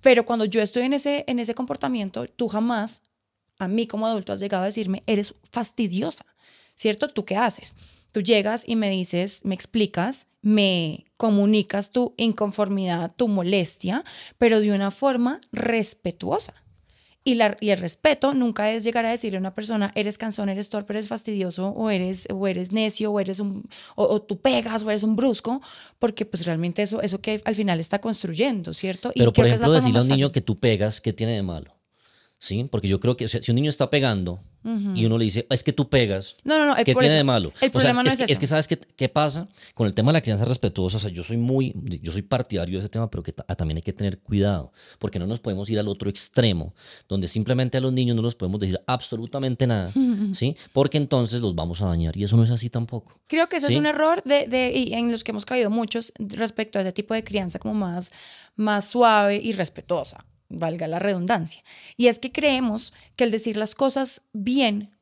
pero 0.00 0.24
cuando 0.24 0.44
yo 0.44 0.62
estoy 0.62 0.84
en 0.84 0.94
ese, 0.94 1.24
en 1.26 1.40
ese 1.40 1.54
comportamiento, 1.54 2.26
tú 2.28 2.46
jamás, 2.48 3.02
a 3.58 3.66
mí 3.66 3.86
como 3.88 4.06
adulto, 4.06 4.32
has 4.32 4.40
llegado 4.40 4.62
a 4.62 4.66
decirme, 4.66 5.02
eres 5.06 5.34
fastidiosa, 5.50 6.24
¿cierto? 6.76 7.08
¿Tú 7.08 7.24
qué 7.24 7.36
haces? 7.36 7.76
Tú 8.12 8.22
llegas 8.22 8.62
y 8.64 8.76
me 8.76 8.88
dices, 8.88 9.40
me 9.44 9.56
explicas, 9.56 10.28
me 10.40 11.04
comunicas 11.16 11.90
tu 11.90 12.14
inconformidad, 12.16 13.12
tu 13.16 13.26
molestia, 13.26 14.04
pero 14.38 14.60
de 14.60 14.70
una 14.70 14.92
forma 14.92 15.40
respetuosa. 15.50 16.54
Y, 17.26 17.36
la, 17.36 17.56
y, 17.58 17.70
el 17.70 17.78
respeto 17.78 18.34
nunca 18.34 18.70
es 18.70 18.84
llegar 18.84 19.06
a 19.06 19.10
decirle 19.10 19.38
a 19.38 19.40
una 19.40 19.54
persona, 19.54 19.92
eres 19.94 20.18
cansón, 20.18 20.50
eres 20.50 20.68
torpe, 20.68 20.92
eres 20.92 21.08
fastidioso, 21.08 21.70
o 21.70 21.88
eres, 21.88 22.28
o 22.30 22.46
eres 22.46 22.70
necio, 22.70 23.10
o 23.10 23.18
eres 23.18 23.40
un, 23.40 23.64
o, 23.96 24.04
o, 24.04 24.20
tú 24.20 24.38
pegas, 24.38 24.82
o 24.82 24.90
eres 24.90 25.04
un 25.04 25.16
brusco, 25.16 25.62
porque 25.98 26.26
pues 26.26 26.44
realmente 26.44 26.82
eso, 26.82 27.00
eso 27.00 27.22
que 27.22 27.40
al 27.46 27.54
final 27.54 27.80
está 27.80 28.00
construyendo, 28.00 28.74
¿cierto? 28.74 29.10
Pero 29.16 29.32
por 29.32 29.46
ejemplo, 29.46 29.72
decirle 29.72 29.98
a 29.98 30.02
un 30.02 30.08
niño 30.08 30.32
que 30.32 30.42
tú 30.42 30.58
pegas, 30.58 31.00
¿qué 31.00 31.14
tiene 31.14 31.32
de 31.32 31.42
malo? 31.42 31.74
¿Sí? 32.38 32.68
Porque 32.70 32.88
yo 32.88 33.00
creo 33.00 33.16
que 33.16 33.24
o 33.24 33.28
sea, 33.28 33.40
si 33.40 33.50
un 33.50 33.56
niño 33.56 33.70
está 33.70 33.88
pegando 33.88 34.40
uh 34.64 34.68
-huh. 34.68 34.96
y 34.96 35.06
uno 35.06 35.18
le 35.18 35.24
dice, 35.24 35.46
es 35.50 35.62
que 35.62 35.72
tú 35.72 35.88
pegas, 35.88 36.36
no, 36.44 36.58
no, 36.58 36.66
no, 36.66 36.74
¿qué 36.76 36.84
tiene 36.84 37.06
eso, 37.06 37.16
de 37.16 37.24
malo? 37.24 37.52
El 37.60 37.70
problema 37.70 37.94
sea, 37.94 38.02
no 38.02 38.08
es, 38.08 38.14
es, 38.14 38.18
que, 38.18 38.24
eso. 38.24 38.32
es 38.32 38.38
que 38.38 38.46
sabes 38.46 38.68
qué, 38.68 38.78
qué 38.78 39.08
pasa 39.08 39.46
con 39.74 39.86
el 39.86 39.94
tema 39.94 40.10
de 40.10 40.14
la 40.14 40.22
crianza 40.22 40.44
respetuosa. 40.44 40.96
O 40.96 41.00
sea, 41.00 41.10
yo 41.10 41.22
soy 41.22 41.36
muy, 41.36 41.74
yo 42.02 42.12
soy 42.12 42.22
partidario 42.22 42.74
de 42.74 42.80
ese 42.80 42.88
tema, 42.88 43.10
pero 43.10 43.22
que 43.22 43.32
también 43.32 43.76
hay 43.76 43.82
que 43.82 43.92
tener 43.92 44.18
cuidado, 44.18 44.72
porque 44.98 45.18
no 45.18 45.26
nos 45.26 45.40
podemos 45.40 45.68
ir 45.70 45.78
al 45.78 45.88
otro 45.88 46.10
extremo, 46.10 46.74
donde 47.08 47.28
simplemente 47.28 47.78
a 47.78 47.80
los 47.80 47.92
niños 47.92 48.16
no 48.16 48.22
los 48.22 48.34
podemos 48.34 48.60
decir 48.60 48.80
absolutamente 48.86 49.66
nada, 49.66 49.92
uh 49.94 49.98
-huh. 49.98 50.34
¿sí? 50.34 50.56
Porque 50.72 50.98
entonces 50.98 51.40
los 51.40 51.54
vamos 51.54 51.80
a 51.82 51.86
dañar 51.86 52.16
y 52.16 52.24
eso 52.24 52.36
no 52.36 52.42
es 52.42 52.50
así 52.50 52.70
tampoco. 52.70 53.20
Creo 53.26 53.48
que 53.48 53.56
ese 53.56 53.68
¿sí? 53.68 53.74
es 53.74 53.78
un 53.78 53.86
error 53.86 54.22
de, 54.24 54.46
de, 54.46 54.72
y 54.72 54.94
en 54.94 55.12
los 55.12 55.24
que 55.24 55.32
hemos 55.32 55.46
caído 55.46 55.70
muchos 55.70 56.12
respecto 56.18 56.78
a 56.78 56.82
ese 56.82 56.92
tipo 56.92 57.14
de 57.14 57.22
crianza 57.24 57.58
como 57.58 57.74
más, 57.74 58.12
más 58.56 58.88
suave 58.88 59.36
y 59.36 59.52
respetuosa 59.52 60.18
valga 60.48 60.88
la 60.88 60.98
redundancia. 60.98 61.62
Y 61.96 62.08
es 62.08 62.18
que 62.18 62.32
creemos 62.32 62.92
que 63.16 63.24
el 63.24 63.30
decir 63.30 63.56
las 63.56 63.74
cosas 63.74 64.22
bien, 64.32 64.96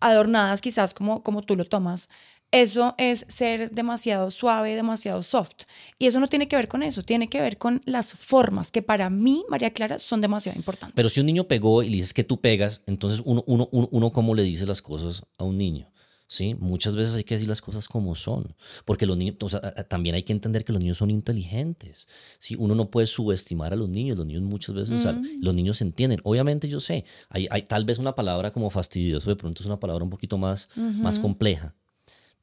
adornadas 0.00 0.60
quizás 0.60 0.94
como, 0.94 1.22
como 1.22 1.42
tú 1.42 1.56
lo 1.56 1.64
tomas, 1.64 2.08
eso 2.54 2.94
es 2.98 3.26
ser 3.28 3.72
demasiado 3.72 4.30
suave, 4.30 4.76
demasiado 4.76 5.24
soft. 5.24 5.64
Y 5.98 6.06
eso 6.06 6.20
no 6.20 6.28
tiene 6.28 6.46
que 6.46 6.54
ver 6.54 6.68
con 6.68 6.84
eso, 6.84 7.02
tiene 7.02 7.28
que 7.28 7.40
ver 7.40 7.58
con 7.58 7.80
las 7.84 8.14
formas 8.14 8.70
que 8.70 8.80
para 8.80 9.10
mí, 9.10 9.44
María 9.48 9.72
Clara, 9.72 9.98
son 9.98 10.20
demasiado 10.20 10.56
importantes. 10.56 10.94
Pero 10.94 11.08
si 11.08 11.18
un 11.18 11.26
niño 11.26 11.48
pegó 11.48 11.82
y 11.82 11.88
le 11.90 11.96
dices 11.96 12.14
que 12.14 12.22
tú 12.22 12.40
pegas, 12.40 12.82
entonces 12.86 13.22
uno, 13.24 13.42
uno, 13.46 13.68
uno, 13.72 13.88
uno 13.90 14.12
¿cómo 14.12 14.36
le 14.36 14.44
dice 14.44 14.66
las 14.66 14.82
cosas 14.82 15.24
a 15.36 15.42
un 15.42 15.58
niño? 15.58 15.90
¿Sí? 16.28 16.54
Muchas 16.54 16.96
veces 16.96 17.14
hay 17.14 17.24
que 17.24 17.34
decir 17.34 17.48
las 17.48 17.60
cosas 17.60 17.88
como 17.88 18.14
son, 18.14 18.54
porque 18.84 19.06
los 19.06 19.16
niños, 19.16 19.36
o 19.40 19.48
sea, 19.48 19.60
también 19.88 20.14
hay 20.14 20.22
que 20.22 20.32
entender 20.32 20.64
que 20.64 20.72
los 20.72 20.80
niños 20.80 20.98
son 20.98 21.10
inteligentes, 21.10 22.06
¿sí? 22.38 22.56
Uno 22.58 22.74
no 22.74 22.90
puede 22.90 23.06
subestimar 23.06 23.72
a 23.72 23.76
los 23.76 23.88
niños, 23.88 24.18
los 24.18 24.26
niños 24.26 24.42
muchas 24.42 24.74
veces, 24.74 24.90
mm. 24.90 24.98
o 24.98 25.00
sea, 25.00 25.22
los 25.40 25.54
niños 25.54 25.80
entienden. 25.80 26.20
Obviamente 26.24 26.68
yo 26.68 26.80
sé, 26.80 27.04
hay, 27.28 27.46
hay, 27.50 27.62
tal 27.62 27.84
vez 27.84 27.98
una 27.98 28.14
palabra 28.14 28.50
como 28.52 28.70
fastidioso, 28.70 29.30
de 29.30 29.36
pronto 29.36 29.62
es 29.62 29.66
una 29.66 29.80
palabra 29.80 30.04
un 30.04 30.10
poquito 30.10 30.38
más, 30.38 30.68
uh 30.76 30.80
-huh. 30.80 30.92
más 30.94 31.18
compleja, 31.18 31.74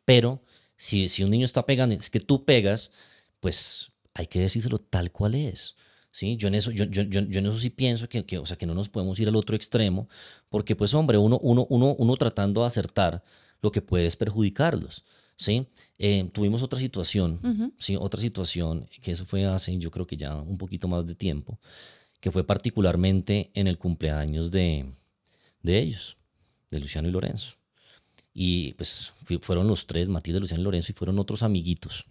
pero 0.05 0.41
si, 0.75 1.09
si 1.09 1.23
un 1.23 1.29
niño 1.29 1.45
está 1.45 1.65
pegando, 1.65 1.95
es 1.95 2.09
que 2.09 2.19
tú 2.19 2.43
pegas, 2.43 2.91
pues 3.39 3.91
hay 4.13 4.27
que 4.27 4.39
decírselo 4.39 4.79
tal 4.79 5.11
cual 5.11 5.35
es. 5.35 5.75
¿sí? 6.11 6.35
Yo 6.37 6.47
en 6.47 6.55
eso, 6.55 6.71
yo, 6.71 6.85
yo, 6.85 7.03
yo, 7.03 7.21
yo 7.21 7.39
en 7.39 7.45
eso 7.45 7.57
sí 7.57 7.69
pienso 7.69 8.07
que, 8.07 8.25
que, 8.25 8.37
o 8.37 8.45
sea, 8.45 8.57
que 8.57 8.65
no 8.65 8.73
nos 8.73 8.89
podemos 8.89 9.19
ir 9.19 9.27
al 9.27 9.35
otro 9.35 9.55
extremo, 9.55 10.07
porque 10.49 10.75
pues 10.75 10.93
hombre, 10.93 11.17
uno, 11.17 11.39
uno, 11.41 11.65
uno, 11.69 11.95
uno 11.97 12.17
tratando 12.17 12.61
de 12.61 12.67
acertar, 12.67 13.23
lo 13.61 13.71
que 13.71 13.81
puede 13.81 14.05
es 14.05 14.15
perjudicarlos. 14.15 15.03
¿sí? 15.35 15.67
Eh, 15.97 16.29
tuvimos 16.31 16.61
otra 16.61 16.79
situación, 16.79 17.39
uh 17.43 17.47
-huh. 17.47 17.73
¿sí? 17.77 17.95
otra 17.95 18.21
situación, 18.21 18.87
que 19.01 19.11
eso 19.11 19.25
fue 19.25 19.45
hace 19.45 19.77
yo 19.77 19.89
creo 19.89 20.05
que 20.05 20.17
ya 20.17 20.35
un 20.35 20.57
poquito 20.57 20.87
más 20.87 21.05
de 21.07 21.15
tiempo, 21.15 21.59
que 22.19 22.31
fue 22.31 22.43
particularmente 22.43 23.49
en 23.55 23.67
el 23.67 23.77
cumpleaños 23.77 24.51
de, 24.51 24.85
de 25.63 25.79
ellos, 25.79 26.17
de 26.69 26.79
Luciano 26.79 27.07
y 27.07 27.11
Lorenzo. 27.11 27.53
Y 28.33 28.73
pues 28.73 29.13
fueron 29.41 29.67
los 29.67 29.87
tres, 29.87 30.07
Matilde, 30.07 30.39
Luciano 30.39 30.61
y 30.61 30.63
Lorenzo, 30.63 30.91
y 30.91 30.95
fueron 30.95 31.19
otros 31.19 31.43
amiguitos. 31.43 32.05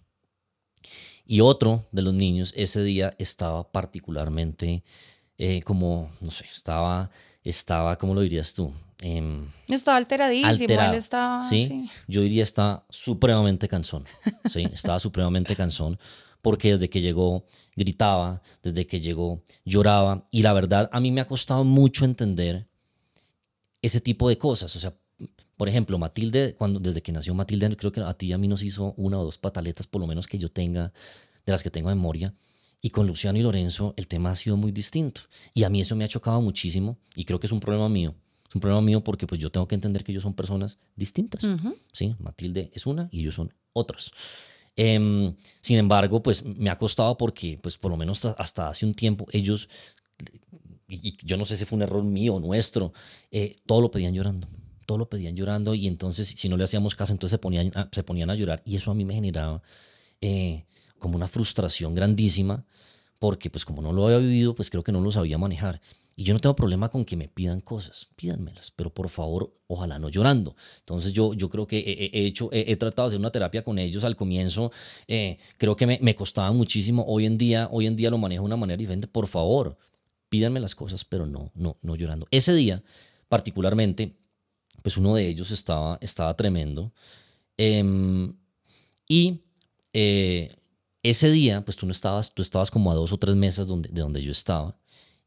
Y 1.25 1.39
otro 1.39 1.87
de 1.91 2.01
los 2.01 2.13
niños 2.13 2.53
ese 2.57 2.83
día 2.83 3.15
estaba 3.17 3.71
particularmente 3.71 4.83
eh, 5.43 5.63
como, 5.63 6.11
no 6.21 6.29
sé, 6.29 6.45
estaba, 6.45 7.09
estaba, 7.43 7.97
¿cómo 7.97 8.13
lo 8.13 8.21
dirías 8.21 8.53
tú? 8.53 8.71
Eh, 9.01 9.43
estaba 9.67 9.97
alteradísimo, 9.97 10.47
alterado, 10.47 10.91
él 10.91 10.99
estaba... 10.99 11.41
¿sí? 11.41 11.65
Sí. 11.65 11.89
Yo 12.07 12.21
diría 12.21 12.43
está 12.43 12.85
supremamente 12.91 13.67
cansón, 13.67 14.05
¿sí? 14.47 14.61
Estaba 14.71 14.99
supremamente 14.99 15.55
cansón 15.55 15.97
porque 16.43 16.73
desde 16.73 16.91
que 16.91 17.01
llegó 17.01 17.43
gritaba, 17.75 18.43
desde 18.61 18.85
que 18.85 18.99
llegó 18.99 19.41
lloraba 19.65 20.27
y 20.29 20.43
la 20.43 20.53
verdad 20.53 20.87
a 20.91 20.99
mí 20.99 21.09
me 21.09 21.21
ha 21.21 21.27
costado 21.27 21.63
mucho 21.63 22.05
entender 22.05 22.67
ese 23.81 23.99
tipo 23.99 24.29
de 24.29 24.37
cosas, 24.37 24.75
o 24.75 24.79
sea, 24.79 24.93
por 25.57 25.67
ejemplo, 25.69 25.97
Matilde, 25.97 26.53
cuando, 26.55 26.79
desde 26.79 27.01
que 27.01 27.11
nació 27.11 27.33
Matilde, 27.33 27.75
creo 27.75 27.91
que 27.91 28.01
a 28.01 28.13
ti 28.13 28.27
y 28.27 28.33
a 28.33 28.37
mí 28.37 28.47
nos 28.47 28.61
hizo 28.61 28.93
una 28.95 29.19
o 29.19 29.23
dos 29.23 29.39
pataletas, 29.39 29.87
por 29.87 30.01
lo 30.01 30.07
menos 30.07 30.27
que 30.27 30.37
yo 30.37 30.49
tenga, 30.49 30.93
de 31.45 31.51
las 31.51 31.63
que 31.63 31.71
tengo 31.71 31.89
memoria. 31.89 32.31
Y 32.81 32.89
con 32.89 33.05
Luciano 33.07 33.37
y 33.37 33.43
Lorenzo 33.43 33.93
el 33.97 34.07
tema 34.07 34.31
ha 34.31 34.35
sido 34.35 34.57
muy 34.57 34.71
distinto. 34.71 35.21
Y 35.53 35.63
a 35.63 35.69
mí 35.69 35.81
eso 35.81 35.95
me 35.95 36.03
ha 36.03 36.07
chocado 36.07 36.41
muchísimo 36.41 36.97
y 37.15 37.25
creo 37.25 37.39
que 37.39 37.47
es 37.47 37.53
un 37.53 37.59
problema 37.59 37.89
mío. 37.89 38.15
Es 38.49 38.55
un 38.55 38.61
problema 38.61 38.81
mío 38.81 39.03
porque 39.03 39.27
pues 39.27 39.39
yo 39.39 39.51
tengo 39.51 39.67
que 39.67 39.75
entender 39.75 40.03
que 40.03 40.11
ellos 40.11 40.23
son 40.23 40.33
personas 40.33 40.77
distintas. 40.95 41.43
Uh 41.43 41.57
-huh. 41.57 41.75
¿sí? 41.93 42.15
Matilde 42.19 42.71
es 42.73 42.85
una 42.85 43.07
y 43.11 43.21
ellos 43.21 43.35
son 43.35 43.53
otras. 43.73 44.11
Eh, 44.75 45.33
sin 45.61 45.77
embargo, 45.77 46.23
pues 46.23 46.43
me 46.43 46.69
ha 46.69 46.77
costado 46.77 47.17
porque 47.17 47.59
pues 47.61 47.77
por 47.77 47.91
lo 47.91 47.97
menos 47.97 48.25
hasta, 48.25 48.69
hace 48.69 48.85
un 48.85 48.93
tiempo 48.93 49.27
ellos, 49.31 49.69
y, 50.87 51.09
y, 51.09 51.17
yo 51.23 51.37
no 51.37 51.45
sé 51.45 51.57
si 51.57 51.65
fue 51.65 51.77
un 51.77 51.83
error 51.83 52.03
mío 52.03 52.35
o 52.35 52.39
nuestro, 52.39 52.93
eh, 53.31 53.57
todo 53.65 53.81
lo 53.81 53.91
pedían 53.91 54.13
llorando 54.13 54.47
todo 54.91 54.97
lo 54.97 55.09
pedían 55.09 55.37
llorando 55.37 55.73
y 55.73 55.87
entonces 55.87 56.27
si 56.27 56.49
no 56.49 56.57
le 56.57 56.65
hacíamos 56.65 56.95
caso 56.95 57.13
entonces 57.13 57.31
se 57.31 57.37
ponían, 57.37 57.71
se 57.93 58.03
ponían 58.03 58.29
a 58.29 58.35
llorar 58.35 58.61
y 58.65 58.75
eso 58.75 58.91
a 58.91 58.93
mí 58.93 59.05
me 59.05 59.13
generaba 59.13 59.61
eh, 60.19 60.65
como 61.01 61.17
una 61.17 61.27
frustración 61.27 61.93
grandísima 61.93 62.65
porque 63.19 63.49
pues 63.49 63.65
como 63.65 63.81
no 63.81 63.91
lo 63.91 64.05
había 64.05 64.19
vivido 64.19 64.55
pues 64.55 64.69
creo 64.69 64.83
que 64.83 64.93
no 64.93 65.01
lo 65.01 65.11
sabía 65.11 65.37
manejar 65.37 65.81
y 66.15 66.23
yo 66.23 66.33
no 66.33 66.39
tengo 66.39 66.55
problema 66.55 66.89
con 66.89 67.05
que 67.05 67.15
me 67.15 67.27
pidan 67.29 67.61
cosas, 67.61 68.07
pídanmelas, 68.15 68.69
pero 68.71 68.93
por 68.93 69.09
favor, 69.09 69.55
ojalá 69.67 69.97
no 69.97 70.09
llorando. 70.09 70.55
Entonces 70.79 71.13
yo, 71.13 71.33
yo 71.33 71.49
creo 71.49 71.65
que 71.65 71.79
he, 71.79 72.19
he 72.19 72.25
hecho, 72.25 72.49
he, 72.51 72.71
he, 72.71 72.75
tratado 72.75 73.07
de 73.07 73.13
hacer 73.13 73.19
una 73.19 73.31
terapia 73.31 73.63
con 73.63 73.79
ellos 73.79 74.03
al 74.03 74.15
comienzo, 74.15 74.71
eh, 75.07 75.39
creo 75.57 75.75
que 75.75 75.87
me, 75.87 75.99
me, 76.01 76.13
costaba 76.13 76.51
muchísimo, 76.51 77.05
hoy 77.07 77.25
en 77.25 77.37
día, 77.37 77.69
hoy 77.71 77.87
en 77.87 77.95
día 77.95 78.09
lo 78.09 78.17
manejo 78.17 78.43
de 78.43 78.47
una 78.47 78.57
manera 78.57 78.77
diferente, 78.77 79.07
por 79.07 79.27
favor, 79.27 79.77
pídanme 80.29 80.59
las 80.59 80.75
cosas, 80.75 81.05
pero 81.05 81.25
no, 81.25 81.51
no, 81.55 81.77
no 81.81 81.95
llorando. 81.95 82.27
Ese 82.29 82.53
día, 82.53 82.83
particularmente, 83.29 84.13
pues 84.83 84.97
uno 84.97 85.15
de 85.15 85.27
ellos 85.27 85.49
estaba, 85.51 85.97
estaba 86.01 86.35
tremendo. 86.35 86.91
Eh, 87.57 88.31
y 89.07 89.41
eh, 89.93 90.55
ese 91.03 91.29
día, 91.29 91.63
pues 91.65 91.77
tú 91.77 91.85
no 91.85 91.91
estabas, 91.91 92.33
tú 92.33 92.41
estabas 92.41 92.71
como 92.71 92.91
a 92.91 92.95
dos 92.95 93.11
o 93.11 93.17
tres 93.17 93.35
mesas 93.35 93.67
de 93.67 94.01
donde 94.01 94.21
yo 94.21 94.31
estaba. 94.31 94.77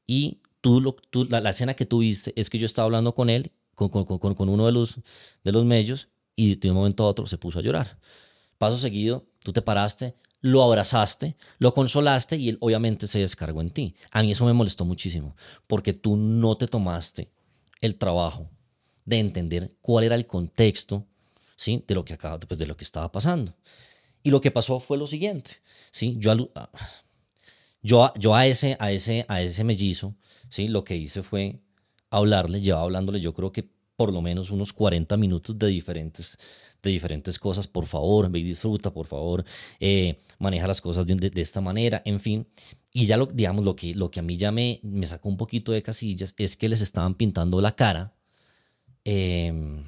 Y 0.07 0.41
tú, 0.61 0.81
lo, 0.81 0.95
tú 1.11 1.25
la, 1.25 1.41
la, 1.41 1.51
escena 1.51 1.75
que 1.75 1.87
tú 1.87 1.99
viste 1.99 2.33
es 2.37 2.51
que 2.51 2.59
yo 2.59 2.67
estaba 2.67 2.87
hablando 2.87 3.15
con 3.15 3.31
él, 3.31 3.53
con, 3.75 3.89
con, 3.89 4.05
con, 4.05 4.35
con 4.35 4.49
uno 4.49 4.67
de 4.67 4.73
los, 4.73 5.01
de 5.43 5.53
los 5.53 5.65
medios, 5.65 6.09
y 6.37 6.57
de 6.57 6.71
un 6.71 6.77
momento 6.77 7.05
a 7.05 7.09
otro 7.09 7.27
se 7.27 7.39
puso 7.39 7.59
a 7.59 7.63
llorar. 7.63 7.99
Paso 8.59 8.79
seguido, 8.79 9.27
tú 9.43 9.53
te 9.53 9.63
paraste, 9.63 10.15
lo 10.41 10.63
abrazaste, 10.63 11.37
lo 11.59 11.73
consolaste 11.73 12.37
y 12.37 12.51
él 12.51 12.59
obviamente 12.61 13.07
se 13.07 13.21
descargó 13.21 13.61
en 13.61 13.71
ti. 13.71 13.95
A 14.11 14.23
mí 14.23 14.33
eso 14.33 14.45
me 14.45 14.53
molestó 14.53 14.85
muchísimo, 14.85 15.37
porque 15.67 15.93
tú 15.93 16.17
no 16.17 16.57
te 16.57 16.67
tomaste 16.67 17.31
el 17.81 17.97
trabajo 17.97 18.51
de 19.05 19.19
entender 19.19 19.77
cuál 19.81 20.05
era 20.05 20.15
el 20.15 20.27
contexto 20.27 21.07
¿sí? 21.57 21.85
de, 21.87 21.95
lo 21.95 22.05
que 22.05 22.15
acaba, 22.15 22.39
pues, 22.41 22.59
de 22.59 22.67
lo 22.67 22.77
que 22.77 22.85
estaba 22.85 23.11
pasando. 23.11 23.55
Y 24.25 24.31
lo 24.31 24.41
que 24.41 24.51
pasó 24.51 24.81
fue 24.81 24.99
lo 24.99 25.07
siguiente. 25.07 25.59
¿sí? 25.93 26.17
Yo, 26.19 26.35
Yo, 27.83 28.13
yo 28.19 28.35
a, 28.35 28.47
ese, 28.47 28.77
a, 28.81 28.91
ese, 28.91 29.27
a 29.29 29.43
ese 29.43 29.63
mellizo, 29.63 30.17
¿sí? 30.49 30.67
lo 30.69 30.83
que 30.83 30.97
hice 30.97 31.23
fue 31.23 31.61
hablarle, 32.11 32.63
llevaba 32.63 32.85
hablándole 32.85 33.21
yo 33.21 33.35
creo 33.35 33.53
que 33.53 33.69
por 33.97 34.13
lo 34.13 34.23
menos 34.23 34.51
unos 34.51 34.73
40 34.73 35.17
minutos 35.19 35.59
de 35.59 35.67
diferentes, 35.69 36.39
de 36.83 36.91
diferentes 36.91 37.39
cosas, 37.39 37.69
por 37.69 37.87
favor, 37.87 38.31
ve 38.31 38.43
disfruta, 38.43 38.91
por 38.93 39.07
favor, 39.07 39.45
eh, 39.79 40.19
maneja 40.39 40.67
las 40.67 40.81
cosas 40.81 41.07
de, 41.07 41.15
de, 41.15 41.41
esta 41.41 41.61
manera, 41.61 42.03
en 42.05 42.19
fin. 42.19 42.47
Y 42.93 43.07
ya 43.07 43.17
lo, 43.17 43.27
digamos, 43.27 43.65
lo 43.65 43.77
que, 43.77 43.95
lo 43.95 44.11
que 44.11 44.21
a 44.21 44.23
mí 44.23 44.37
ya 44.37 44.51
me, 44.51 44.81
me 44.83 45.07
sacó 45.07 45.29
un 45.29 45.37
poquito 45.37 45.73
de 45.73 45.83
casillas 45.83 46.35
es 46.39 46.57
que 46.57 46.69
les 46.69 46.81
estaban 46.81 47.15
pintando 47.15 47.61
la 47.61 47.77
cara, 47.77 48.15
em, 49.05 49.85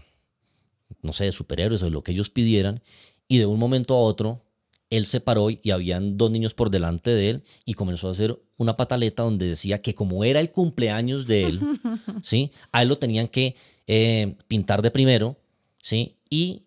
no 1.02 1.12
sé, 1.12 1.24
de 1.24 1.32
superhéroes 1.32 1.82
o 1.82 1.86
de 1.86 1.90
lo 1.90 2.02
que 2.02 2.12
ellos 2.12 2.30
pidieran, 2.30 2.82
y 3.28 3.38
de 3.38 3.46
un 3.46 3.58
momento 3.58 3.94
a 3.94 4.00
otro 4.00 4.42
él 4.90 5.06
se 5.06 5.20
paró 5.20 5.48
y 5.50 5.70
habían 5.70 6.16
dos 6.16 6.30
niños 6.30 6.54
por 6.54 6.70
delante 6.70 7.10
de 7.10 7.30
él 7.30 7.42
y 7.64 7.74
comenzó 7.74 8.08
a 8.08 8.12
hacer 8.12 8.40
una 8.56 8.76
pataleta 8.76 9.24
donde 9.24 9.46
decía 9.46 9.82
que 9.82 9.94
como 9.94 10.24
era 10.24 10.40
el 10.40 10.52
cumpleaños 10.52 11.26
de 11.26 11.44
él, 11.44 11.60
¿sí? 12.22 12.52
A 12.72 12.82
él 12.82 12.88
lo 12.88 12.98
tenían 12.98 13.28
que 13.28 13.56
eh, 13.86 14.36
pintar 14.46 14.82
de 14.82 14.90
primero, 14.90 15.36
¿sí? 15.82 16.16
Y 16.30 16.62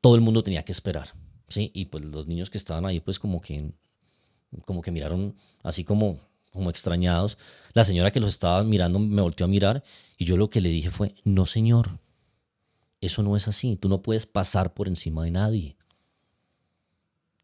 todo 0.00 0.14
el 0.14 0.20
mundo 0.20 0.42
tenía 0.42 0.64
que 0.64 0.72
esperar, 0.72 1.14
¿sí? 1.48 1.70
Y 1.74 1.86
pues 1.86 2.04
los 2.04 2.26
niños 2.26 2.50
que 2.50 2.58
estaban 2.58 2.86
ahí 2.86 3.00
pues 3.00 3.18
como 3.18 3.40
que, 3.40 3.72
como 4.64 4.80
que 4.80 4.92
miraron 4.92 5.34
así 5.62 5.82
como, 5.82 6.20
como 6.52 6.70
extrañados. 6.70 7.36
La 7.72 7.84
señora 7.84 8.12
que 8.12 8.20
los 8.20 8.32
estaba 8.32 8.62
mirando 8.62 9.00
me 9.00 9.22
volteó 9.22 9.46
a 9.46 9.48
mirar 9.48 9.82
y 10.16 10.24
yo 10.24 10.36
lo 10.36 10.50
que 10.50 10.60
le 10.60 10.68
dije 10.68 10.90
fue, 10.90 11.14
no 11.24 11.46
señor, 11.46 11.98
eso 13.00 13.22
no 13.24 13.36
es 13.36 13.48
así, 13.48 13.76
tú 13.76 13.88
no 13.88 14.02
puedes 14.02 14.26
pasar 14.26 14.72
por 14.72 14.86
encima 14.86 15.24
de 15.24 15.32
nadie. 15.32 15.79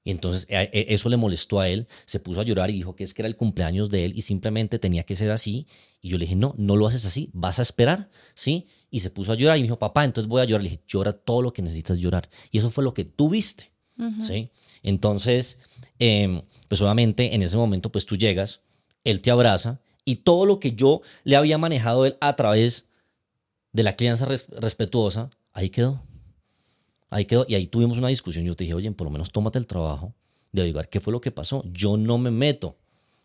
Y 0.06 0.12
entonces 0.12 0.46
e, 0.48 0.70
e, 0.72 0.94
eso 0.94 1.08
le 1.08 1.16
molestó 1.16 1.58
a 1.58 1.68
él, 1.68 1.88
se 2.04 2.20
puso 2.20 2.40
a 2.40 2.44
llorar 2.44 2.70
y 2.70 2.74
dijo 2.74 2.94
que 2.94 3.02
es 3.02 3.12
que 3.12 3.22
era 3.22 3.28
el 3.28 3.34
cumpleaños 3.34 3.90
de 3.90 4.04
él 4.04 4.12
y 4.14 4.22
simplemente 4.22 4.78
tenía 4.78 5.02
que 5.02 5.16
ser 5.16 5.32
así. 5.32 5.66
Y 6.00 6.10
yo 6.10 6.16
le 6.16 6.26
dije, 6.26 6.36
no, 6.36 6.54
no 6.56 6.76
lo 6.76 6.86
haces 6.86 7.04
así, 7.06 7.28
vas 7.32 7.58
a 7.58 7.62
esperar, 7.62 8.08
¿sí? 8.36 8.66
Y 8.88 9.00
se 9.00 9.10
puso 9.10 9.32
a 9.32 9.34
llorar 9.34 9.56
y 9.56 9.62
me 9.62 9.64
dijo, 9.64 9.80
papá, 9.80 10.04
entonces 10.04 10.28
voy 10.28 10.42
a 10.42 10.44
llorar. 10.44 10.62
Le 10.62 10.70
dije, 10.70 10.82
llora 10.86 11.12
todo 11.12 11.42
lo 11.42 11.52
que 11.52 11.60
necesitas 11.60 11.98
llorar. 11.98 12.30
Y 12.52 12.58
eso 12.58 12.70
fue 12.70 12.84
lo 12.84 12.94
que 12.94 13.04
tú 13.04 13.30
viste, 13.30 13.72
¿sí? 14.20 14.48
Entonces, 14.84 15.58
em, 15.98 16.40
pues 16.68 16.80
obviamente 16.80 17.34
en 17.34 17.42
ese 17.42 17.56
momento, 17.56 17.90
pues 17.90 18.06
tú 18.06 18.16
llegas, 18.16 18.60
él 19.02 19.20
te 19.20 19.32
abraza 19.32 19.80
y 20.04 20.16
todo 20.16 20.46
lo 20.46 20.60
que 20.60 20.76
yo 20.76 21.02
le 21.24 21.34
había 21.34 21.58
manejado 21.58 22.06
él 22.06 22.16
a 22.20 22.36
través 22.36 22.86
de 23.72 23.82
la 23.82 23.96
crianza 23.96 24.24
respetuosa, 24.26 25.30
ahí 25.52 25.68
quedó. 25.68 26.05
Ahí 27.10 27.24
quedó, 27.24 27.46
y 27.48 27.54
ahí 27.54 27.66
tuvimos 27.66 27.98
una 27.98 28.08
discusión. 28.08 28.44
Yo 28.44 28.54
te 28.54 28.64
dije, 28.64 28.74
oye, 28.74 28.90
por 28.92 29.06
lo 29.06 29.10
menos 29.10 29.30
tómate 29.30 29.58
el 29.58 29.66
trabajo 29.66 30.14
de 30.52 30.62
averiguar 30.62 30.88
qué 30.88 31.00
fue 31.00 31.12
lo 31.12 31.20
que 31.20 31.30
pasó. 31.30 31.62
Yo 31.72 31.96
no 31.96 32.18
me 32.18 32.30
meto, 32.30 32.76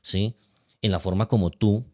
¿sí? 0.01 0.35
En 0.81 0.91
la 0.91 0.99
forma 0.99 1.27
como 1.27 1.49
tú 1.49 1.85